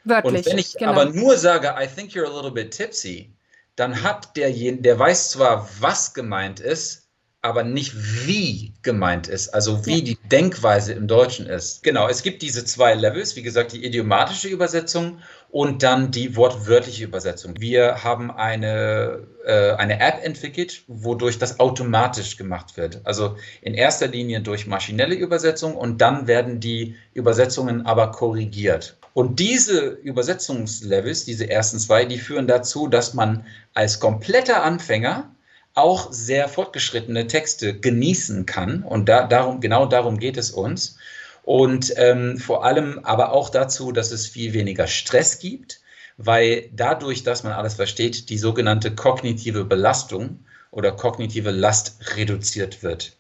Wörtlich. 0.08 0.46
Und 0.46 0.46
wenn 0.46 0.58
ich 0.58 0.74
genau. 0.74 0.92
aber 0.92 1.06
nur 1.06 1.38
sage, 1.38 1.76
I 1.78 1.88
think 1.88 2.12
you're 2.12 2.26
a 2.26 2.36
little 2.36 2.52
bit 2.52 2.72
tipsy, 2.72 3.34
dann 3.76 4.04
hat 4.04 4.36
derjenige, 4.36 4.82
der 4.84 5.00
weiß 5.00 5.32
zwar, 5.32 5.70
was 5.80 6.14
gemeint 6.14 6.60
ist, 6.60 7.07
aber 7.42 7.64
nicht 7.64 7.94
wie 8.26 8.74
gemeint 8.82 9.28
ist, 9.28 9.54
also 9.54 9.86
wie 9.86 10.00
Ja. 10.00 10.04
die 10.04 10.18
Denkweise 10.30 10.94
im 10.94 11.08
Deutschen 11.08 11.46
ist. 11.46 11.84
Genau, 11.84 12.08
es 12.08 12.24
gibt 12.24 12.42
diese 12.42 12.66
zwei 12.66 12.94
Levels, 12.96 13.36
wie 13.36 13.44
gesagt, 13.44 13.74
die 13.74 13.86
idiomatische 13.86 14.48
Übersetzung 14.48 15.20
und 15.50 15.84
dann 15.84 16.12
die 16.12 16.36
wortwörtliche 16.36 17.04
Übersetzung. 17.06 17.54
Wir 17.60 18.04
haben 18.04 18.32
eine, 18.32 19.28
äh, 19.46 19.72
eine 19.74 20.00
App 20.00 20.24
entwickelt, 20.24 20.84
wodurch 20.88 21.38
das 21.38 21.60
automatisch 21.60 22.38
gemacht 22.38 22.76
wird. 22.76 23.02
Also 23.06 23.38
in 23.62 23.76
erster 23.76 24.08
Linie 24.08 24.42
durch 24.42 24.68
maschinelle 24.68 25.16
Übersetzung 25.16 25.76
und 25.76 26.02
dann 26.02 26.28
werden 26.28 26.60
die 26.60 26.96
Übersetzungen 27.14 27.86
aber 27.86 28.12
korrigiert. 28.12 28.98
Und 29.14 29.40
diese 29.40 29.88
Übersetzungslevels, 29.88 31.26
diese 31.26 31.50
ersten 31.50 31.80
zwei, 31.80 32.06
die 32.06 32.20
führen 32.20 32.48
dazu, 32.48 32.88
dass 32.88 33.14
man 33.14 33.46
als 33.74 34.00
kompletter 34.00 34.64
Anfänger 34.64 35.32
auch 35.78 36.12
sehr 36.12 36.50
fortgeschrittene 36.50 37.28
Texte 37.28 37.80
genießen 37.80 38.46
kann. 38.46 38.84
Und 38.84 39.08
da, 39.10 39.28
darum, 39.28 39.62
genau 39.62 39.86
darum 39.86 40.20
geht 40.20 40.38
es 40.38 40.52
uns. 40.52 40.98
Und 41.44 41.94
ähm, 41.96 42.38
vor 42.38 42.66
allem 42.66 43.00
aber 43.04 43.32
auch 43.32 43.50
dazu, 43.50 43.92
dass 43.92 44.12
es 44.12 44.28
viel 44.28 44.54
weniger 44.54 44.88
Stress 44.88 45.40
gibt, 45.40 45.80
weil 46.18 46.70
dadurch, 46.74 47.24
dass 47.24 47.44
man 47.44 47.54
alles 47.54 47.76
versteht, 47.76 48.30
die 48.30 48.38
sogenannte 48.38 48.94
kognitive 48.94 49.64
Belastung 49.64 50.40
oder 50.72 50.92
kognitive 50.92 51.52
Last 51.52 52.18
reduziert 52.18 52.84
wird. 52.84 53.14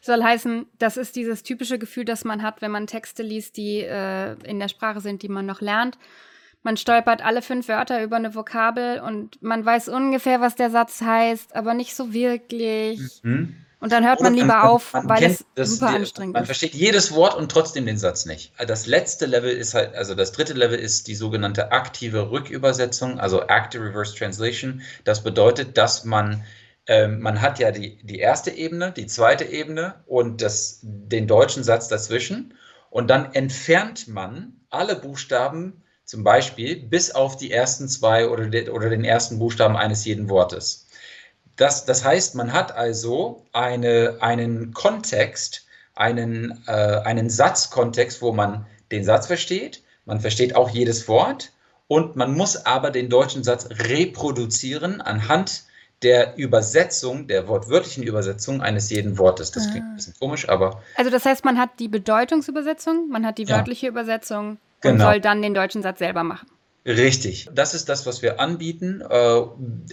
Soll 0.00 0.22
heißen, 0.22 0.66
das 0.78 0.96
ist 0.96 1.16
dieses 1.16 1.42
typische 1.42 1.78
Gefühl, 1.78 2.04
das 2.04 2.24
man 2.24 2.42
hat, 2.42 2.62
wenn 2.62 2.70
man 2.70 2.86
Texte 2.86 3.22
liest, 3.22 3.56
die 3.56 3.80
äh, 3.80 4.34
in 4.44 4.58
der 4.58 4.68
Sprache 4.68 5.00
sind, 5.00 5.22
die 5.22 5.28
man 5.28 5.46
noch 5.46 5.60
lernt. 5.60 5.98
Man 6.64 6.76
stolpert 6.76 7.24
alle 7.24 7.42
fünf 7.42 7.68
Wörter 7.68 8.02
über 8.02 8.16
eine 8.16 8.34
Vokabel 8.34 8.98
und 9.00 9.40
man 9.42 9.64
weiß 9.64 9.88
ungefähr, 9.90 10.40
was 10.40 10.56
der 10.56 10.70
Satz 10.70 11.00
heißt, 11.02 11.54
aber 11.54 11.74
nicht 11.74 11.94
so 11.94 12.12
wirklich. 12.12 13.00
Mhm. 13.22 13.54
Und 13.80 13.92
dann 13.92 14.02
hört 14.06 14.22
man 14.22 14.32
lieber 14.32 14.64
auf, 14.64 14.94
weil 14.94 15.18
kennt 15.18 15.34
es 15.34 15.44
das- 15.56 15.70
super 15.72 15.90
die- 15.90 15.96
anstrengend 15.96 16.32
Man 16.32 16.44
ist. 16.44 16.46
versteht 16.46 16.72
jedes 16.72 17.12
Wort 17.12 17.36
und 17.36 17.52
trotzdem 17.52 17.84
den 17.84 17.98
Satz 17.98 18.24
nicht. 18.24 18.52
Das 18.66 18.86
letzte 18.86 19.26
Level 19.26 19.50
ist 19.50 19.74
halt, 19.74 19.94
also 19.94 20.14
das 20.14 20.32
dritte 20.32 20.54
Level 20.54 20.78
ist 20.78 21.06
die 21.06 21.14
sogenannte 21.14 21.70
aktive 21.70 22.30
Rückübersetzung, 22.30 23.20
also 23.20 23.42
Active 23.42 23.84
Reverse 23.84 24.16
Translation. 24.16 24.80
Das 25.04 25.22
bedeutet, 25.22 25.76
dass 25.76 26.04
man, 26.06 26.44
ähm, 26.86 27.20
man 27.20 27.42
hat 27.42 27.58
ja 27.58 27.72
die, 27.72 27.98
die 28.02 28.20
erste 28.20 28.50
Ebene, 28.52 28.90
die 28.90 29.06
zweite 29.06 29.44
Ebene 29.44 29.96
und 30.06 30.40
das, 30.40 30.78
den 30.82 31.26
deutschen 31.26 31.62
Satz 31.62 31.86
dazwischen. 31.88 32.54
Und 32.88 33.10
dann 33.10 33.34
entfernt 33.34 34.08
man 34.08 34.60
alle 34.70 34.96
Buchstaben, 34.96 35.82
zum 36.04 36.22
Beispiel 36.24 36.76
bis 36.76 37.10
auf 37.10 37.36
die 37.36 37.50
ersten 37.50 37.88
zwei 37.88 38.28
oder, 38.28 38.46
de, 38.46 38.68
oder 38.68 38.90
den 38.90 39.04
ersten 39.04 39.38
Buchstaben 39.38 39.76
eines 39.76 40.04
jeden 40.04 40.28
Wortes. 40.28 40.86
Das, 41.56 41.84
das 41.84 42.04
heißt, 42.04 42.34
man 42.34 42.52
hat 42.52 42.72
also 42.72 43.44
eine, 43.52 44.18
einen 44.20 44.74
Kontext, 44.74 45.66
einen, 45.94 46.62
äh, 46.66 46.72
einen 46.72 47.30
Satzkontext, 47.30 48.20
wo 48.22 48.32
man 48.32 48.66
den 48.90 49.04
Satz 49.04 49.26
versteht, 49.26 49.82
man 50.04 50.20
versteht 50.20 50.56
auch 50.56 50.68
jedes 50.70 51.08
Wort 51.08 51.52
und 51.86 52.16
man 52.16 52.34
muss 52.34 52.66
aber 52.66 52.90
den 52.90 53.08
deutschen 53.08 53.44
Satz 53.44 53.68
reproduzieren 53.70 55.00
anhand 55.00 55.64
der 56.02 56.36
Übersetzung, 56.36 57.28
der 57.28 57.48
wortwörtlichen 57.48 58.02
Übersetzung 58.02 58.60
eines 58.60 58.90
jeden 58.90 59.16
Wortes. 59.16 59.52
Das 59.52 59.70
klingt 59.70 59.86
ein 59.86 59.96
bisschen 59.96 60.14
komisch, 60.20 60.48
aber 60.48 60.82
Also 60.96 61.10
das 61.10 61.24
heißt, 61.24 61.44
man 61.44 61.58
hat 61.58 61.70
die 61.78 61.88
Bedeutungsübersetzung, 61.88 63.08
man 63.08 63.24
hat 63.24 63.38
die 63.38 63.44
Ja. 63.44 63.56
wörtliche 63.56 63.88
Übersetzung 64.84 64.92
und 64.92 64.98
Genau. 64.98 65.10
soll 65.10 65.20
dann 65.20 65.42
den 65.42 65.54
deutschen 65.54 65.82
Satz 65.82 65.98
selber 65.98 66.24
machen. 66.24 66.48
Richtig. 66.86 67.48
Das 67.54 67.72
ist 67.72 67.88
das, 67.88 68.04
was 68.06 68.20
wir 68.20 68.40
anbieten. 68.40 69.00
Äh, 69.00 69.42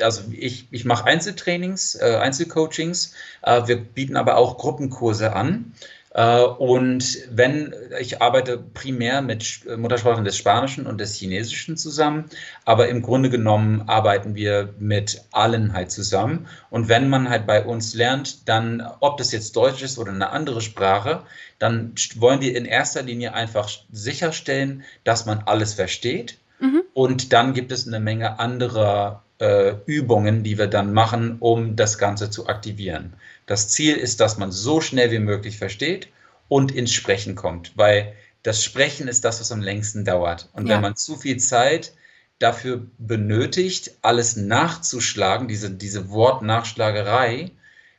Also 0.03 0.23
ich, 0.31 0.67
ich 0.71 0.83
mache 0.85 1.05
Einzeltrainings, 1.05 1.95
äh, 1.95 2.17
Einzelcoachings. 2.17 3.13
Äh, 3.43 3.67
Wir 3.67 3.77
bieten 3.77 4.17
aber 4.17 4.35
auch 4.37 4.57
Gruppenkurse 4.57 5.33
an. 5.33 5.73
Äh, 6.13 6.41
Und 6.41 7.19
wenn, 7.31 7.73
ich 7.99 8.21
arbeite 8.21 8.57
primär 8.57 9.21
mit 9.21 9.61
Muttersprachlern 9.77 10.25
des 10.25 10.37
Spanischen 10.37 10.85
und 10.85 10.99
des 10.99 11.15
Chinesischen 11.15 11.77
zusammen, 11.77 12.25
aber 12.65 12.89
im 12.89 13.01
Grunde 13.01 13.29
genommen 13.29 13.83
arbeiten 13.87 14.35
wir 14.35 14.73
mit 14.77 15.21
allen 15.31 15.73
halt 15.73 15.91
zusammen. 15.91 16.47
Und 16.69 16.89
wenn 16.89 17.09
man 17.09 17.29
halt 17.29 17.47
bei 17.47 17.63
uns 17.63 17.93
lernt, 17.93 18.47
dann, 18.49 18.85
ob 18.99 19.17
das 19.17 19.31
jetzt 19.31 19.55
Deutsch 19.55 19.81
ist 19.83 19.97
oder 19.97 20.11
eine 20.11 20.31
andere 20.31 20.61
Sprache, 20.61 21.23
dann 21.59 21.93
wollen 22.15 22.41
wir 22.41 22.55
in 22.57 22.65
erster 22.65 23.03
Linie 23.03 23.33
einfach 23.33 23.69
sicherstellen, 23.91 24.83
dass 25.03 25.25
man 25.25 25.43
alles 25.45 25.75
versteht. 25.75 26.37
Mhm. 26.59 26.83
Und 26.93 27.31
dann 27.31 27.53
gibt 27.53 27.71
es 27.71 27.87
eine 27.87 27.99
Menge 27.99 28.37
anderer 28.39 29.23
äh, 29.39 29.75
Übungen, 29.85 30.43
die 30.43 30.57
wir 30.57 30.67
dann 30.67 30.93
machen, 30.93 31.37
um 31.39 31.75
das 31.75 31.97
Ganze 31.97 32.29
zu 32.29 32.47
aktivieren. 32.47 33.13
Das 33.51 33.67
Ziel 33.67 33.97
ist, 33.97 34.21
dass 34.21 34.37
man 34.37 34.49
so 34.53 34.79
schnell 34.79 35.11
wie 35.11 35.19
möglich 35.19 35.57
versteht 35.57 36.07
und 36.47 36.71
ins 36.71 36.93
Sprechen 36.93 37.35
kommt, 37.35 37.73
weil 37.75 38.13
das 38.43 38.63
Sprechen 38.63 39.09
ist 39.09 39.25
das, 39.25 39.41
was 39.41 39.51
am 39.51 39.59
längsten 39.59 40.05
dauert. 40.05 40.47
Und 40.53 40.67
Ja. 40.67 40.75
wenn 40.75 40.81
man 40.81 40.95
zu 40.95 41.17
viel 41.17 41.35
Zeit 41.35 41.91
dafür 42.39 42.87
benötigt, 42.97 43.91
alles 44.03 44.37
nachzuschlagen, 44.37 45.49
diese, 45.49 45.69
diese 45.69 46.09
Wortnachschlagerei, 46.11 47.51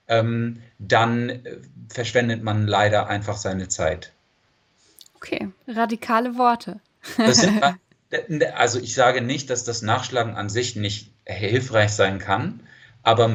ähm, 0.08 0.62
dann 0.78 1.28
äh, 1.28 1.58
verschwendet 1.90 2.42
man 2.42 2.66
leider 2.66 3.08
einfach 3.08 3.36
seine 3.36 3.68
Zeit. 3.68 4.10
Okay, 5.16 5.50
radikale 5.68 6.38
Worte. 6.38 6.80
Sind, 7.26 7.62
also 8.56 8.80
ich 8.80 8.94
sage 8.94 9.20
nicht, 9.20 9.50
dass 9.50 9.64
das 9.64 9.82
Nachschlagen 9.82 10.34
an 10.34 10.48
sich 10.48 10.76
nicht 10.76 11.10
hilfreich 11.26 11.90
sein 11.90 12.20
kann, 12.20 12.60
aber 13.02 13.28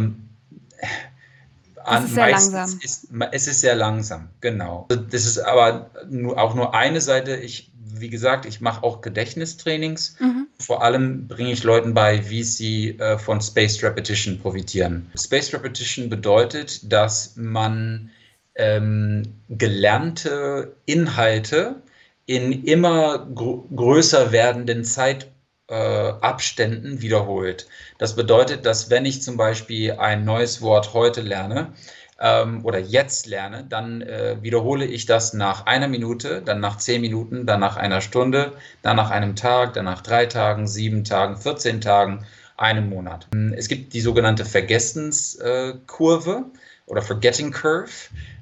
an, 1.88 2.04
es 2.04 2.10
ist 2.10 2.16
sehr 2.16 2.30
langsam. 2.30 2.80
Ist, 2.82 3.08
es 3.32 3.48
ist 3.48 3.62
sehr 3.62 3.76
langsam, 3.76 4.30
genau. 4.42 4.88
Das 4.90 5.26
ist 5.26 5.40
aber 5.40 5.90
auch 6.36 6.56
nur 6.56 6.74
eine 6.74 7.02
Seite. 7.02 7.36
Ich, 7.36 7.72
wie 7.76 8.10
gesagt, 8.10 8.46
ich 8.46 8.62
mache 8.62 8.84
auch 8.84 9.02
Gedächtnistrainings. 9.02 10.16
Mhm. 10.20 10.48
Vor 10.60 10.84
allem 10.84 11.28
bringe 11.28 11.52
ich 11.52 11.64
Leuten 11.64 11.94
bei, 11.94 12.30
wie 12.30 12.44
sie 12.44 13.00
äh, 13.00 13.18
von 13.18 13.42
Spaced 13.42 13.84
Repetition 13.84 14.40
profitieren. 14.40 15.10
Spaced 15.18 15.54
Repetition 15.54 16.10
bedeutet, 16.10 16.92
dass 16.92 17.36
man 17.36 18.10
ähm, 18.56 19.24
gelernte 19.50 20.76
Inhalte 20.86 21.82
in 22.26 22.64
immer 22.66 23.20
gr 23.34 23.64
größer 23.74 24.32
werdenden 24.32 24.84
Zeitabständen 24.84 25.37
äh, 25.68 27.02
wiederholt. 27.02 27.68
Das 27.98 28.16
bedeutet, 28.16 28.66
dass 28.66 28.90
wenn 28.90 29.06
ich 29.06 29.22
zum 29.22 29.38
Beispiel 29.38 29.94
ein 29.94 30.26
neues 30.26 30.62
Wort 30.62 30.94
heute 30.94 31.22
lerne 31.22 31.74
ähm, 32.20 32.66
oder 32.66 32.80
jetzt 32.80 33.28
lerne, 33.28 33.66
dann 33.68 34.02
äh, 34.02 34.38
wiederhole 34.42 34.86
ich 34.86 35.06
das 35.06 35.34
nach 35.34 35.66
einer 35.66 35.88
Minute, 35.88 36.42
dann 36.42 36.60
nach 36.60 36.78
zehn 36.78 37.02
Minuten, 37.02 37.46
dann 37.46 37.60
nach 37.60 37.78
einer 37.78 38.02
Stunde, 38.02 38.54
dann 38.82 38.96
nach 38.96 39.12
einem 39.12 39.36
Tag, 39.36 39.74
dann 39.74 39.86
nach 39.86 40.02
drei 40.02 40.26
Tagen, 40.26 40.68
sieben 40.68 41.04
Tagen, 41.04 41.38
14 41.38 41.82
Tagen, 41.82 42.26
einem 42.58 42.90
Monat. 42.90 43.28
Es 43.56 43.68
gibt 43.68 43.94
die 43.94 44.02
sogenannte 44.02 44.44
Vergessenskurve 44.44 46.46
oder 46.88 47.02
Forgetting 47.02 47.52
Curve. 47.52 47.92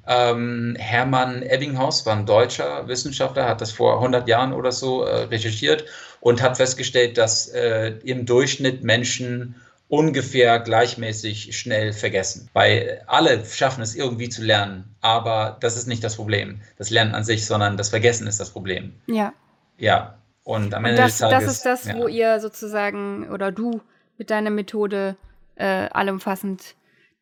Ähm, 0.08 0.76
Hermann 0.80 1.42
Ebbinghaus 1.42 2.06
war 2.06 2.16
ein 2.16 2.26
deutscher 2.26 2.88
Wissenschaftler, 2.88 3.48
hat 3.48 3.60
das 3.60 3.72
vor 3.72 3.96
100 3.96 4.28
Jahren 4.28 4.54
oder 4.54 4.72
so 4.72 5.04
äh, 5.04 5.24
recherchiert 5.24 5.86
und 6.22 6.42
hat 6.42 6.58
festgestellt, 6.58 7.18
dass 7.18 7.48
äh, 7.50 7.94
im 8.04 8.26
Durchschnitt 8.26 8.84
Menschen 8.84 9.56
ungefähr 9.88 10.60
gleichmäßig 10.60 11.58
schnell 11.58 11.94
vergessen. 11.94 12.50
Weil 12.54 13.04
alle 13.08 13.46
schaffen 13.46 13.82
es 13.82 13.96
irgendwie 13.96 14.30
zu 14.30 14.44
lernen, 14.44 14.96
aber 15.02 15.58
das 15.60 15.78
ist 15.78 15.88
nicht 15.88 16.04
das 16.04 16.16
Problem. 16.16 16.62
Das 16.78 16.90
Lernen 16.90 17.14
an 17.14 17.24
sich, 17.24 17.46
sondern 17.46 17.78
das 17.78 17.90
Vergessen 17.90 18.28
ist 18.28 18.40
das 18.40 18.52
Problem. 18.52 18.94
Ja. 19.08 19.34
Ja. 19.78 20.18
Und 20.44 20.74
am 20.76 20.86
Ende 20.86 21.02
und 21.02 21.06
das, 21.08 21.18
des 21.18 21.30
Tages. 21.30 21.46
Das 21.46 21.56
ist 21.56 21.66
das, 21.66 21.86
ja. 21.86 21.98
wo 21.98 22.08
ihr 22.08 22.40
sozusagen 22.40 23.30
oder 23.30 23.52
du 23.52 23.82
mit 24.18 24.30
deiner 24.30 24.52
Methode 24.52 25.18
äh, 25.56 25.88
allumfassend 25.90 26.76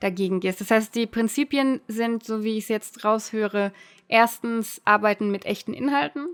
dagegen 0.04 0.42
gehst. 0.42 0.60
Das 0.60 0.70
heißt, 0.70 0.94
die 0.96 1.08
Prinzipien 1.08 1.80
sind, 1.88 2.26
so 2.26 2.44
wie 2.44 2.58
ich 2.58 2.66
es 2.66 2.70
jetzt 2.70 3.06
raushöre, 3.06 3.72
erstens 4.10 4.82
arbeiten 4.84 5.32
mit 5.32 5.46
echten 5.46 5.74
Inhalten, 5.74 6.28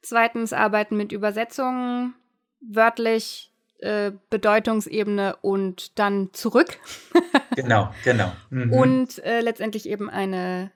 zweitens 0.00 0.54
arbeiten 0.54 0.96
mit 0.96 1.12
Übersetzungen, 1.12 2.14
wörtlich, 2.62 3.52
äh, 3.80 4.12
Bedeutungsebene 4.30 5.36
und 5.42 5.98
dann 5.98 6.30
zurück. 6.32 6.78
genau, 7.56 7.92
genau. 8.04 8.32
Mhm. 8.48 8.72
Und 8.72 9.24
äh, 9.24 9.40
letztendlich 9.40 9.86
eben 9.86 10.08
eine 10.08 10.70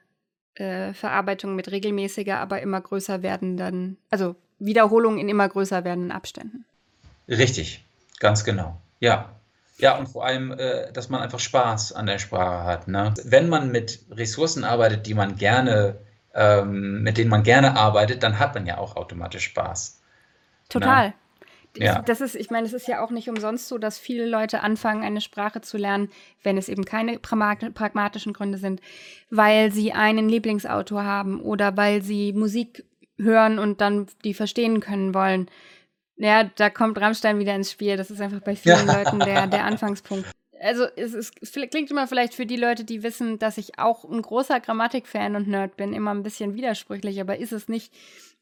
äh, 0.54 0.92
Verarbeitung 0.92 1.56
mit 1.56 1.70
regelmäßiger, 1.70 2.38
aber 2.38 2.60
immer 2.60 2.80
größer 2.80 3.22
werdenden, 3.22 3.96
also 4.10 4.36
Wiederholungen 4.58 5.18
in 5.18 5.30
immer 5.30 5.48
größer 5.48 5.82
werdenden 5.84 6.12
Abständen. 6.12 6.66
Richtig, 7.26 7.86
ganz 8.20 8.44
genau. 8.44 8.80
Ja, 9.00 9.34
ja, 9.76 9.96
und 9.96 10.06
vor 10.08 10.24
allem, 10.24 10.52
äh, 10.52 10.92
dass 10.92 11.08
man 11.08 11.20
einfach 11.20 11.40
Spaß 11.40 11.92
an 11.92 12.06
der 12.06 12.18
Sprache 12.18 12.64
hat. 12.64 12.88
Ne? 12.88 13.12
Wenn 13.24 13.48
man 13.48 13.72
mit 13.72 14.06
Ressourcen 14.10 14.64
arbeitet, 14.64 15.06
die 15.06 15.14
man 15.14 15.36
gerne, 15.36 15.98
ähm, 16.34 17.02
mit 17.02 17.18
denen 17.18 17.30
man 17.30 17.42
gerne 17.42 17.76
arbeitet, 17.76 18.22
dann 18.22 18.38
hat 18.38 18.54
man 18.54 18.66
ja 18.66 18.78
auch 18.78 18.96
automatisch 18.96 19.44
Spaß. 19.44 20.00
Total. 20.68 21.08
Ne? 21.08 21.14
Ja. 21.76 22.02
Das 22.02 22.20
ist, 22.20 22.36
ich 22.36 22.50
meine, 22.50 22.66
es 22.66 22.72
ist 22.72 22.86
ja 22.86 23.02
auch 23.02 23.10
nicht 23.10 23.28
umsonst 23.28 23.66
so, 23.66 23.78
dass 23.78 23.98
viele 23.98 24.26
Leute 24.26 24.62
anfangen, 24.62 25.02
eine 25.02 25.20
Sprache 25.20 25.60
zu 25.60 25.76
lernen, 25.76 26.08
wenn 26.44 26.56
es 26.56 26.68
eben 26.68 26.84
keine 26.84 27.18
pragmatischen 27.18 28.32
Gründe 28.32 28.58
sind, 28.58 28.80
weil 29.30 29.72
sie 29.72 29.92
einen 29.92 30.28
Lieblingsautor 30.28 31.02
haben 31.02 31.40
oder 31.40 31.76
weil 31.76 32.00
sie 32.00 32.32
Musik 32.32 32.84
hören 33.18 33.58
und 33.58 33.80
dann 33.80 34.06
die 34.24 34.34
verstehen 34.34 34.78
können 34.78 35.14
wollen. 35.14 35.48
Ja, 36.16 36.44
da 36.44 36.70
kommt 36.70 37.00
Rammstein 37.00 37.38
wieder 37.38 37.54
ins 37.54 37.72
Spiel. 37.72 37.96
Das 37.96 38.10
ist 38.10 38.20
einfach 38.20 38.40
bei 38.40 38.56
vielen 38.56 38.86
ja. 38.86 38.98
Leuten 39.02 39.18
der, 39.18 39.46
der 39.46 39.64
Anfangspunkt. 39.64 40.26
Also 40.60 40.84
es, 40.96 41.12
es, 41.12 41.32
klingt 41.52 41.90
immer 41.90 42.06
vielleicht 42.06 42.34
für 42.34 42.46
die 42.46 42.56
Leute, 42.56 42.84
die 42.84 43.02
wissen, 43.02 43.38
dass 43.38 43.58
ich 43.58 43.78
auch 43.78 44.04
ein 44.04 44.22
großer 44.22 44.60
Grammatik-Fan 44.60 45.36
und 45.36 45.46
Nerd 45.46 45.76
bin, 45.76 45.92
immer 45.92 46.12
ein 46.12 46.22
bisschen 46.22 46.54
widersprüchlich, 46.54 47.20
aber 47.20 47.36
ist 47.36 47.52
es 47.52 47.68
nicht. 47.68 47.92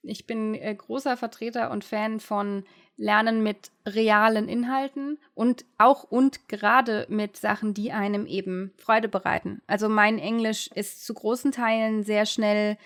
Ich 0.02 0.26
bin 0.26 0.54
äh, 0.54 0.74
großer 0.74 1.16
Vertreter 1.16 1.70
und 1.70 1.84
Fan 1.84 2.20
von 2.20 2.64
Lernen 2.96 3.42
mit 3.42 3.72
realen 3.86 4.48
Inhalten 4.48 5.18
und 5.34 5.64
auch 5.78 6.04
und 6.04 6.48
gerade 6.48 7.06
mit 7.08 7.36
Sachen, 7.36 7.74
die 7.74 7.90
einem 7.90 8.26
eben 8.26 8.72
Freude 8.76 9.08
bereiten. 9.08 9.62
Also 9.66 9.88
mein 9.88 10.18
Englisch 10.18 10.68
ist 10.74 11.04
zu 11.04 11.14
großen 11.14 11.50
Teilen 11.50 12.04
sehr 12.04 12.26
schnell 12.26 12.76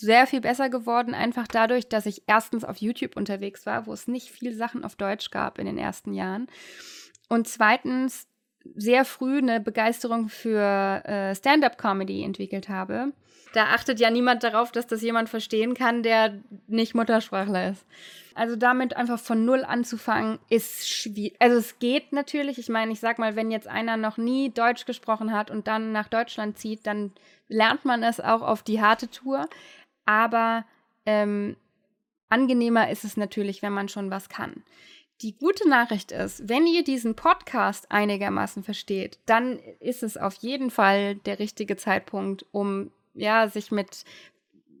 sehr 0.00 0.26
viel 0.26 0.40
besser 0.40 0.70
geworden, 0.70 1.14
einfach 1.14 1.46
dadurch, 1.46 1.88
dass 1.88 2.06
ich 2.06 2.22
erstens 2.26 2.64
auf 2.64 2.78
YouTube 2.78 3.16
unterwegs 3.16 3.66
war, 3.66 3.86
wo 3.86 3.92
es 3.92 4.08
nicht 4.08 4.30
viel 4.30 4.54
Sachen 4.54 4.84
auf 4.84 4.96
Deutsch 4.96 5.30
gab 5.30 5.58
in 5.58 5.66
den 5.66 5.78
ersten 5.78 6.14
Jahren. 6.14 6.48
Und 7.28 7.46
zweitens 7.46 8.26
sehr 8.74 9.04
früh 9.04 9.38
eine 9.38 9.60
Begeisterung 9.60 10.28
für 10.28 11.04
äh, 11.04 11.34
Stand-up-Comedy 11.34 12.24
entwickelt 12.24 12.68
habe. 12.68 13.12
Da 13.52 13.64
achtet 13.66 13.98
ja 14.00 14.10
niemand 14.10 14.44
darauf, 14.44 14.70
dass 14.70 14.86
das 14.86 15.02
jemand 15.02 15.28
verstehen 15.28 15.74
kann, 15.74 16.02
der 16.02 16.40
nicht 16.66 16.94
Muttersprachler 16.94 17.70
ist. 17.70 17.84
Also 18.34 18.54
damit 18.56 18.96
einfach 18.96 19.18
von 19.18 19.44
null 19.44 19.64
anzufangen, 19.64 20.38
ist 20.48 20.88
schwierig. 20.88 21.34
Also 21.40 21.56
es 21.56 21.78
geht 21.78 22.12
natürlich. 22.12 22.58
Ich 22.58 22.68
meine, 22.68 22.92
ich 22.92 23.00
sag 23.00 23.18
mal, 23.18 23.34
wenn 23.34 23.50
jetzt 23.50 23.66
einer 23.66 23.96
noch 23.96 24.18
nie 24.18 24.50
Deutsch 24.50 24.86
gesprochen 24.86 25.32
hat 25.32 25.50
und 25.50 25.66
dann 25.66 25.90
nach 25.92 26.08
Deutschland 26.08 26.58
zieht, 26.58 26.86
dann 26.86 27.12
lernt 27.48 27.84
man 27.84 28.04
es 28.04 28.20
auch 28.20 28.42
auf 28.42 28.62
die 28.62 28.80
harte 28.80 29.10
Tour 29.10 29.48
aber 30.10 30.64
ähm, 31.06 31.56
angenehmer 32.30 32.90
ist 32.90 33.04
es 33.04 33.16
natürlich, 33.16 33.62
wenn 33.62 33.72
man 33.72 33.88
schon 33.88 34.10
was 34.10 34.28
kann. 34.28 34.64
Die 35.22 35.36
gute 35.36 35.68
Nachricht 35.68 36.10
ist, 36.10 36.48
wenn 36.48 36.66
ihr 36.66 36.82
diesen 36.82 37.14
Podcast 37.14 37.92
einigermaßen 37.92 38.64
versteht, 38.64 39.20
dann 39.26 39.60
ist 39.78 40.02
es 40.02 40.16
auf 40.16 40.34
jeden 40.34 40.72
Fall 40.72 41.14
der 41.14 41.38
richtige 41.38 41.76
Zeitpunkt, 41.76 42.44
um 42.50 42.90
ja, 43.14 43.48
sich 43.48 43.70
mit 43.70 44.04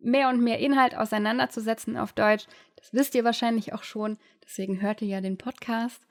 mehr 0.02 0.30
und 0.30 0.42
mehr 0.42 0.58
Inhalt 0.58 0.96
auseinanderzusetzen 0.96 1.96
auf 1.96 2.12
Deutsch. 2.12 2.46
Das 2.74 2.92
wisst 2.92 3.14
ihr 3.14 3.22
wahrscheinlich 3.22 3.72
auch 3.72 3.84
schon, 3.84 4.18
deswegen 4.44 4.82
hört 4.82 5.00
ihr 5.00 5.08
ja 5.08 5.20
den 5.20 5.38
Podcast. 5.38 6.02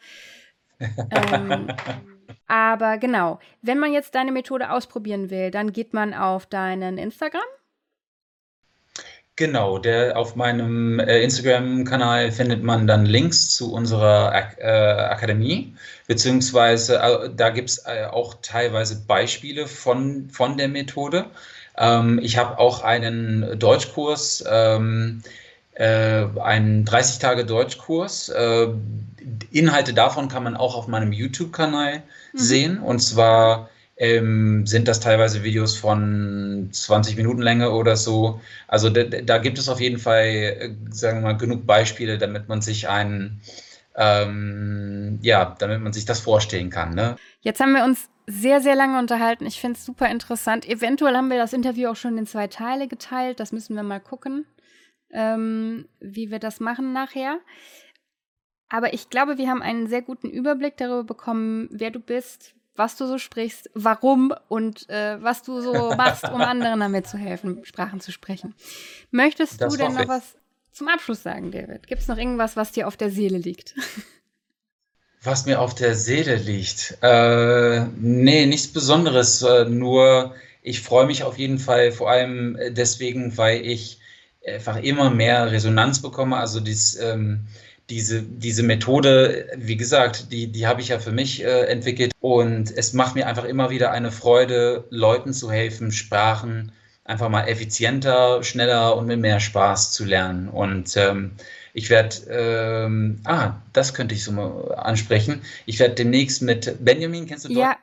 ähm, 0.80 1.68
aber 2.48 2.98
genau, 3.00 3.40
wenn 3.62 3.80
man 3.80 3.92
jetzt 3.92 4.16
deine 4.16 4.32
Methode 4.32 4.72
ausprobieren 4.72 5.30
will, 5.30 5.52
dann 5.52 5.74
geht 5.74 5.94
man 5.94 6.14
auf 6.14 6.46
deinen 6.46 6.98
Instagram 6.98 7.42
Genau, 9.39 9.78
der 9.78 10.17
auf 10.17 10.36
meinem 10.36 10.99
äh, 10.99 11.21
Instagram-Kanal 11.21 12.34
findet 12.34 12.62
man 12.62 12.88
dann 12.88 13.06
Links 13.06 13.56
zu 13.56 13.71
unserer 13.71 14.34
Ak 14.36 14.58
äh, 14.60 14.67
Akademie, 14.67 15.73
beziehungsweise 16.08 16.97
äh, 16.97 17.30
da 17.34 17.49
gibt 17.49 17.69
es 17.69 17.78
äh, 17.86 18.04
auch 18.12 18.36
teilweise 18.41 18.97
Beispiele 19.08 19.65
von, 19.65 20.30
von 20.30 20.58
der 20.58 20.67
Methode. 20.67 21.28
Ähm, 21.78 22.19
ich 22.21 22.36
habe 22.36 22.60
auch 22.60 22.84
einen 22.84 23.58
Deutschkurs, 23.58 24.43
ähm, 24.45 25.23
äh, 25.71 26.25
einen 26.41 26.84
30-Tage-Deutschkurs. 26.84 28.28
Äh, 28.28 28.67
Inhalte 29.52 29.93
davon 29.93 30.28
kann 30.28 30.43
man 30.43 30.58
auch 30.58 30.75
auf 30.75 30.89
meinem 30.89 31.13
YouTube-Kanal 31.13 32.04
mhm. 32.34 32.38
sehen, 32.38 32.80
und 32.80 32.99
zwar 32.99 33.69
ähm, 34.00 34.66
sind 34.66 34.88
das 34.88 35.02
teilweise 35.02 35.44
Videos 35.44 35.76
von 35.76 36.70
20 36.72 37.18
Minuten 37.18 37.42
Länge 37.42 37.72
oder 37.72 37.98
so. 37.98 38.40
Also 38.68 38.90
da, 38.90 39.04
da 39.04 39.38
gibt 39.38 39.60
es 39.60 39.68
auf 39.68 39.82
jeden 39.82 40.00
Fall, 40.00 40.26
äh, 40.26 40.76
sagen 40.90 41.20
wir 41.20 41.34
mal, 41.34 41.38
genug 41.38 41.68
Beispiele, 41.68 42.18
damit 42.18 42.48
man 42.48 42.62
sich 42.62 42.88
einen, 42.88 43.42
ähm, 43.98 45.20
ja, 45.22 45.54
damit 45.60 45.82
man 45.82 45.92
sich 45.92 46.06
das 46.06 46.22
vorstellen 46.22 46.70
kann. 46.70 46.96
Ne? 46.96 47.18
Jetzt 47.42 47.60
haben 47.60 47.74
wir 47.74 47.84
uns 47.84 48.08
sehr, 48.26 48.62
sehr 48.62 48.76
lange 48.76 48.98
unterhalten. 49.00 49.46
Ich 49.46 49.60
finde 49.60 49.78
es 49.78 49.86
super 49.86 50.10
interessant. 50.10 50.68
Eventuell 50.68 51.18
haben 51.18 51.30
wir 51.30 51.38
das 51.38 51.52
Interview 51.52 51.90
auch 51.90 51.98
schon 51.98 52.18
in 52.18 52.26
zwei 52.26 52.48
Teile 52.48 52.88
geteilt. 52.88 53.42
Das 53.42 53.52
müssen 53.52 53.76
wir 53.76 53.84
mal 53.84 54.00
gucken, 54.00 54.46
ähm, 55.12 55.90
wie 56.00 56.32
wir 56.32 56.40
das 56.40 56.62
machen 56.62 56.94
nachher. 56.94 57.40
Aber 58.70 58.94
ich 58.94 59.10
glaube, 59.10 59.38
wir 59.38 59.50
haben 59.50 59.62
einen 59.62 59.88
sehr 59.88 60.04
guten 60.04 60.30
Überblick 60.30 60.78
darüber 60.78 61.04
bekommen, 61.04 61.68
wer 61.72 61.92
du 61.92 62.00
bist, 62.00 62.56
was 62.80 62.96
du 62.96 63.06
so 63.06 63.18
sprichst, 63.18 63.70
warum 63.76 64.34
und 64.48 64.89
äh, 64.89 65.22
was 65.22 65.44
du 65.44 65.62
so 65.62 65.94
machst, 65.96 66.24
um 66.24 66.42
anderen 66.42 66.80
damit 66.80 67.08
zu 67.08 67.18
helfen, 67.18 67.63
Sprachen 67.65 68.00
zu 68.00 68.12
sprechen. 68.12 68.56
Möchtest 69.12 69.62
das 69.62 69.74
du 69.74 69.78
denn 69.78 69.94
noch 69.94 70.04
ich. 70.04 70.08
was 70.08 70.36
zum 70.72 70.88
Abschluss 70.88 71.22
sagen, 71.22 71.52
David? 71.52 71.88
Gibt 71.88 72.02
es 72.02 72.08
noch 72.08 72.18
irgendwas, 72.18 72.56
was 72.56 72.72
dir 72.72 72.88
auf 72.88 72.98
der 72.98 73.12
Seele 73.12 73.38
liegt? 73.38 73.76
Was 75.22 75.46
mir 75.46 75.60
auf 75.60 75.76
der 75.76 75.96
Seele 75.96 76.38
liegt. 76.38 76.98
Äh, 77.02 77.88
nee, 77.98 78.46
nichts 78.46 78.72
Besonderes. 78.72 79.42
Äh, 79.42 79.65
nur 79.65 80.34
ich 80.62 80.80
freue 80.80 81.08
mich 81.08 81.24
auf 81.24 81.38
jeden 81.38 81.60
Fall, 81.60 81.92
vor 81.92 82.10
allem 82.10 82.56
äh, 82.56 82.72
deswegen, 82.72 83.38
weil 83.38 83.65
ich 83.65 84.00
einfach 84.48 84.78
immer 84.78 85.10
mehr 85.10 85.52
Resonanz 85.52 86.02
bekomme. 86.02 86.38
Also 86.38 86.62
dies, 86.62 86.96
ähm, 86.96 87.48
diese, 87.89 88.21
diese 88.21 88.63
Methode, 88.63 89.47
wie 89.56 89.78
gesagt, 89.78 90.32
die, 90.32 90.47
die 90.47 90.67
habe 90.67 90.82
ich 90.82 90.89
ja 90.89 90.99
für 90.99 91.12
mich 91.12 91.43
äh, 91.43 91.65
entwickelt. 91.65 92.12
Und 92.19 92.71
es 92.75 92.93
macht 92.93 93.15
mir 93.15 93.28
einfach 93.28 93.45
immer 93.45 93.69
wieder 93.69 93.91
eine 93.91 94.12
Freude, 94.12 94.86
Leuten 94.89 95.34
zu 95.34 95.52
helfen, 95.52 95.91
Sprachen 95.91 96.71
einfach 97.10 97.30
mal 97.30 97.47
effizienter, 97.47 98.43
schneller 98.43 98.95
und 98.95 99.08
mit 99.08 99.19
mehr 99.19 99.39
Spaß 99.39 99.91
zu 99.93 100.06
lernen. 100.06 100.47
Und 100.47 100.95
ähm, 100.95 101.32
ich 101.73 101.89
werde, 101.89 102.15
ähm, 102.30 103.19
ah, 103.25 103.56
das 103.73 103.95
könnte 103.95 104.13
ich 104.13 104.23
so 104.23 104.32
mal 104.32 104.75
ansprechen. 104.75 105.41
Ich 105.65 105.80
werde 105.80 105.95
demnächst 105.95 106.43
mit 106.43 106.84
Benjamin, 106.86 107.25
kennst 107.25 107.45
du 107.45 107.54
Ja, 107.54 107.78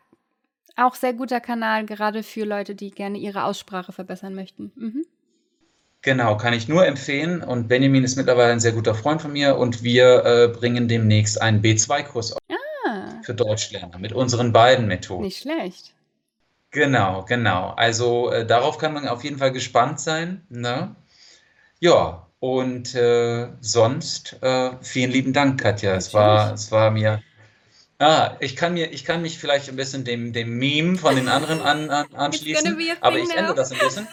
auch 0.76 0.94
sehr 0.94 1.12
guter 1.12 1.40
Kanal, 1.40 1.86
gerade 1.86 2.22
für 2.22 2.44
Leute, 2.44 2.76
die 2.76 2.92
gerne 2.92 3.18
ihre 3.18 3.44
Aussprache 3.44 3.92
verbessern 3.92 4.34
möchten. 4.34 4.70
Mhm. 4.76 5.06
Genau, 6.06 6.36
kann 6.36 6.52
ich 6.52 6.68
nur 6.68 6.86
empfehlen. 6.86 7.42
Und 7.42 7.66
Benjamin 7.66 8.04
ist 8.04 8.14
mittlerweile 8.14 8.52
ein 8.52 8.60
sehr 8.60 8.70
guter 8.70 8.94
Freund 8.94 9.20
von 9.20 9.32
mir 9.32 9.56
und 9.56 9.82
wir 9.82 10.24
äh, 10.24 10.46
bringen 10.46 10.86
demnächst 10.86 11.42
einen 11.42 11.62
B2-Kurs 11.62 12.36
ah. 12.36 13.22
für 13.24 13.34
Deutschlerner 13.34 13.98
mit 13.98 14.12
unseren 14.12 14.52
beiden 14.52 14.86
Methoden. 14.86 15.24
Nicht 15.24 15.40
schlecht. 15.40 15.94
Genau, 16.70 17.24
genau. 17.24 17.74
Also 17.76 18.30
äh, 18.30 18.46
darauf 18.46 18.78
kann 18.78 18.94
man 18.94 19.08
auf 19.08 19.24
jeden 19.24 19.38
Fall 19.38 19.50
gespannt 19.50 19.98
sein. 19.98 20.46
Ne? 20.48 20.94
Ja, 21.80 22.28
und 22.38 22.94
äh, 22.94 23.48
sonst 23.60 24.40
äh, 24.42 24.76
vielen 24.82 25.10
lieben 25.10 25.32
Dank, 25.32 25.60
Katja. 25.60 25.96
Es 25.96 26.14
war, 26.14 26.54
es 26.54 26.70
war 26.70 26.92
mir. 26.92 27.20
Ah, 27.98 28.36
ich 28.38 28.54
kann 28.54 28.74
mir, 28.74 28.92
ich 28.92 29.04
kann 29.04 29.22
mich 29.22 29.40
vielleicht 29.40 29.68
ein 29.68 29.76
bisschen 29.76 30.04
dem, 30.04 30.32
dem 30.32 30.56
Meme 30.56 30.98
von 30.98 31.16
den 31.16 31.26
anderen 31.26 31.62
an, 31.62 31.90
an, 31.90 32.14
anschließen, 32.14 32.78
aber 33.00 33.18
ich 33.18 33.36
ändere 33.36 33.56
das 33.56 33.72
ein 33.72 33.78
bisschen. 33.80 34.06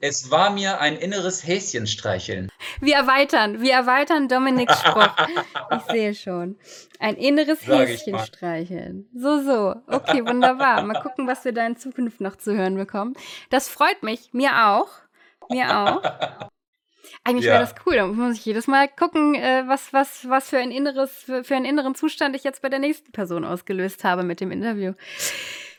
Es 0.00 0.30
war 0.30 0.50
mir 0.50 0.80
ein 0.80 0.96
inneres 0.96 1.46
Häschen 1.46 1.86
streicheln. 1.86 2.50
Wir 2.80 2.96
erweitern, 2.96 3.60
wir 3.60 3.72
erweitern 3.72 4.28
Dominiks 4.28 4.80
Spruch. 4.80 5.08
ich 5.76 5.92
sehe 5.92 6.14
schon. 6.14 6.56
Ein 6.98 7.16
inneres 7.16 7.60
Sag 7.62 7.88
Häschen 7.88 8.18
streicheln. 8.18 9.08
So, 9.14 9.42
so. 9.42 9.74
Okay, 9.86 10.24
wunderbar. 10.26 10.82
Mal 10.82 11.00
gucken, 11.00 11.26
was 11.26 11.44
wir 11.44 11.52
da 11.52 11.66
in 11.66 11.76
Zukunft 11.76 12.20
noch 12.20 12.36
zu 12.36 12.56
hören 12.56 12.76
bekommen. 12.76 13.14
Das 13.50 13.68
freut 13.68 14.02
mich. 14.02 14.32
Mir 14.32 14.66
auch. 14.66 14.88
Mir 15.48 15.78
auch. 15.78 16.02
Eigentlich 17.24 17.46
ja. 17.46 17.52
wäre 17.52 17.62
das 17.62 17.74
cool. 17.86 17.96
Da 17.96 18.06
muss 18.06 18.36
ich 18.36 18.44
jedes 18.44 18.66
Mal 18.66 18.88
gucken, 18.88 19.34
äh, 19.34 19.64
was, 19.66 19.92
was, 19.92 20.28
was 20.28 20.50
für 20.50 20.58
ein 20.58 20.70
inneres, 20.70 21.10
für, 21.10 21.44
für 21.44 21.56
einen 21.56 21.64
inneren 21.64 21.94
Zustand 21.94 22.36
ich 22.36 22.44
jetzt 22.44 22.62
bei 22.62 22.68
der 22.68 22.78
nächsten 22.78 23.12
Person 23.12 23.44
ausgelöst 23.44 24.04
habe 24.04 24.22
mit 24.22 24.40
dem 24.40 24.50
Interview. 24.50 24.92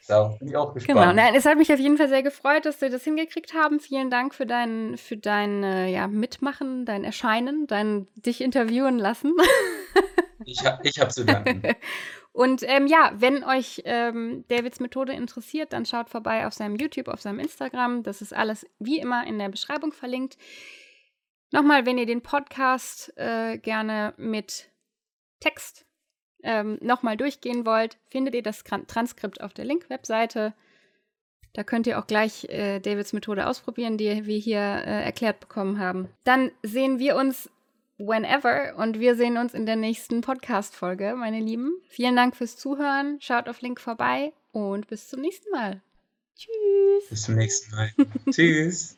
Da 0.08 0.36
bin 0.39 0.48
ich 0.48 0.56
auch 0.56 0.74
gespannt. 0.74 1.00
Genau, 1.00 1.13
Nein, 1.13 1.36
es 1.36 1.46
hat 1.46 1.58
mich 1.58 1.72
auf 1.72 1.80
jeden 1.80 1.98
Fall 1.98 2.10
sehr 2.10 2.24
gefreut, 2.24 2.65
dass 2.65 2.80
wir 2.82 2.89
das 2.89 3.04
hingekriegt 3.04 3.54
haben. 3.54 3.80
Vielen 3.80 4.10
Dank 4.10 4.34
für 4.34 4.46
dein, 4.46 4.98
für 4.98 5.17
dein 5.17 5.63
ja, 5.89 6.08
Mitmachen, 6.08 6.86
dein 6.86 7.04
Erscheinen, 7.04 7.67
dein 7.67 8.08
dich 8.15 8.41
interviewen 8.41 9.00
lassen. 9.00 9.34
ich 10.46 10.65
habe 10.65 10.80
ich 10.84 11.00
hab 11.00 11.12
zu 11.12 11.26
danken. 11.26 11.62
Und 12.38 12.62
ähm, 12.67 12.86
ja, 12.86 13.13
wenn 13.15 13.43
euch 13.43 13.82
ähm, 13.86 14.46
Davids 14.48 14.80
Methode 14.80 15.12
interessiert, 15.13 15.74
dann 15.74 15.88
schaut 15.88 16.08
vorbei 16.08 16.46
auf 16.46 16.54
seinem 16.54 16.76
YouTube, 16.76 17.08
auf 17.08 17.20
seinem 17.20 17.39
Instagram. 17.39 18.04
Das 18.04 18.22
ist 18.22 18.32
alles 18.32 18.63
wie 18.78 19.00
immer 19.00 19.26
in 19.26 19.39
der 19.39 19.50
Beschreibung 19.50 19.91
verlinkt. 19.91 20.38
Nochmal, 21.52 21.88
wenn 21.88 21.98
ihr 21.98 22.06
den 22.06 22.22
Podcast 22.22 23.12
äh, 23.17 23.58
gerne 23.58 24.13
mit 24.17 24.70
Text 25.39 25.87
ähm, 26.43 26.78
nochmal 26.82 27.17
durchgehen 27.17 27.65
wollt, 27.65 27.97
findet 28.10 28.36
ihr 28.36 28.43
das 28.43 28.63
Transkript 28.63 29.41
auf 29.41 29.54
der 29.54 29.65
Link-Webseite. 29.65 30.54
Da 31.54 31.63
könnt 31.63 31.88
ihr 31.88 31.97
auch 31.97 32.08
gleich 32.08 32.45
äh, 32.50 32.80
Davids 32.80 33.13
Methode 33.13 33.47
ausprobieren, 33.47 33.97
die 33.97 34.26
wir 34.26 34.38
hier 34.38 34.60
äh, 34.60 35.04
erklärt 35.04 35.39
bekommen 35.39 35.80
haben. 35.80 36.08
Dann 36.23 36.52
sehen 36.62 37.00
wir 37.00 37.15
uns 37.15 37.50
whenever 37.97 38.76
und 38.78 39.00
wir 39.00 39.15
sehen 39.15 39.38
uns 39.38 39.54
in 39.54 39.65
der 39.65 39.76
nächsten 39.76 40.21
Podcast-Folge, 40.21 41.15
meine 41.15 41.39
Lieben. 41.39 41.71
Vielen 41.89 42.15
Dank 42.15 42.36
fürs 42.36 42.58
Zuhören. 42.58 43.17
Schaut 43.21 43.50
auf 43.50 43.62
Link 43.62 43.80
vorbei 43.80 44.34
und 44.52 44.88
bis 44.88 45.10
zum 45.10 45.21
nächsten 45.21 45.50
Mal. 45.52 45.82
Tschüss. 46.36 47.10
Bis 47.10 47.21
zum 47.23 47.36
nächsten 47.36 47.76
Mal. 47.76 47.91
Tschüss. 48.30 48.97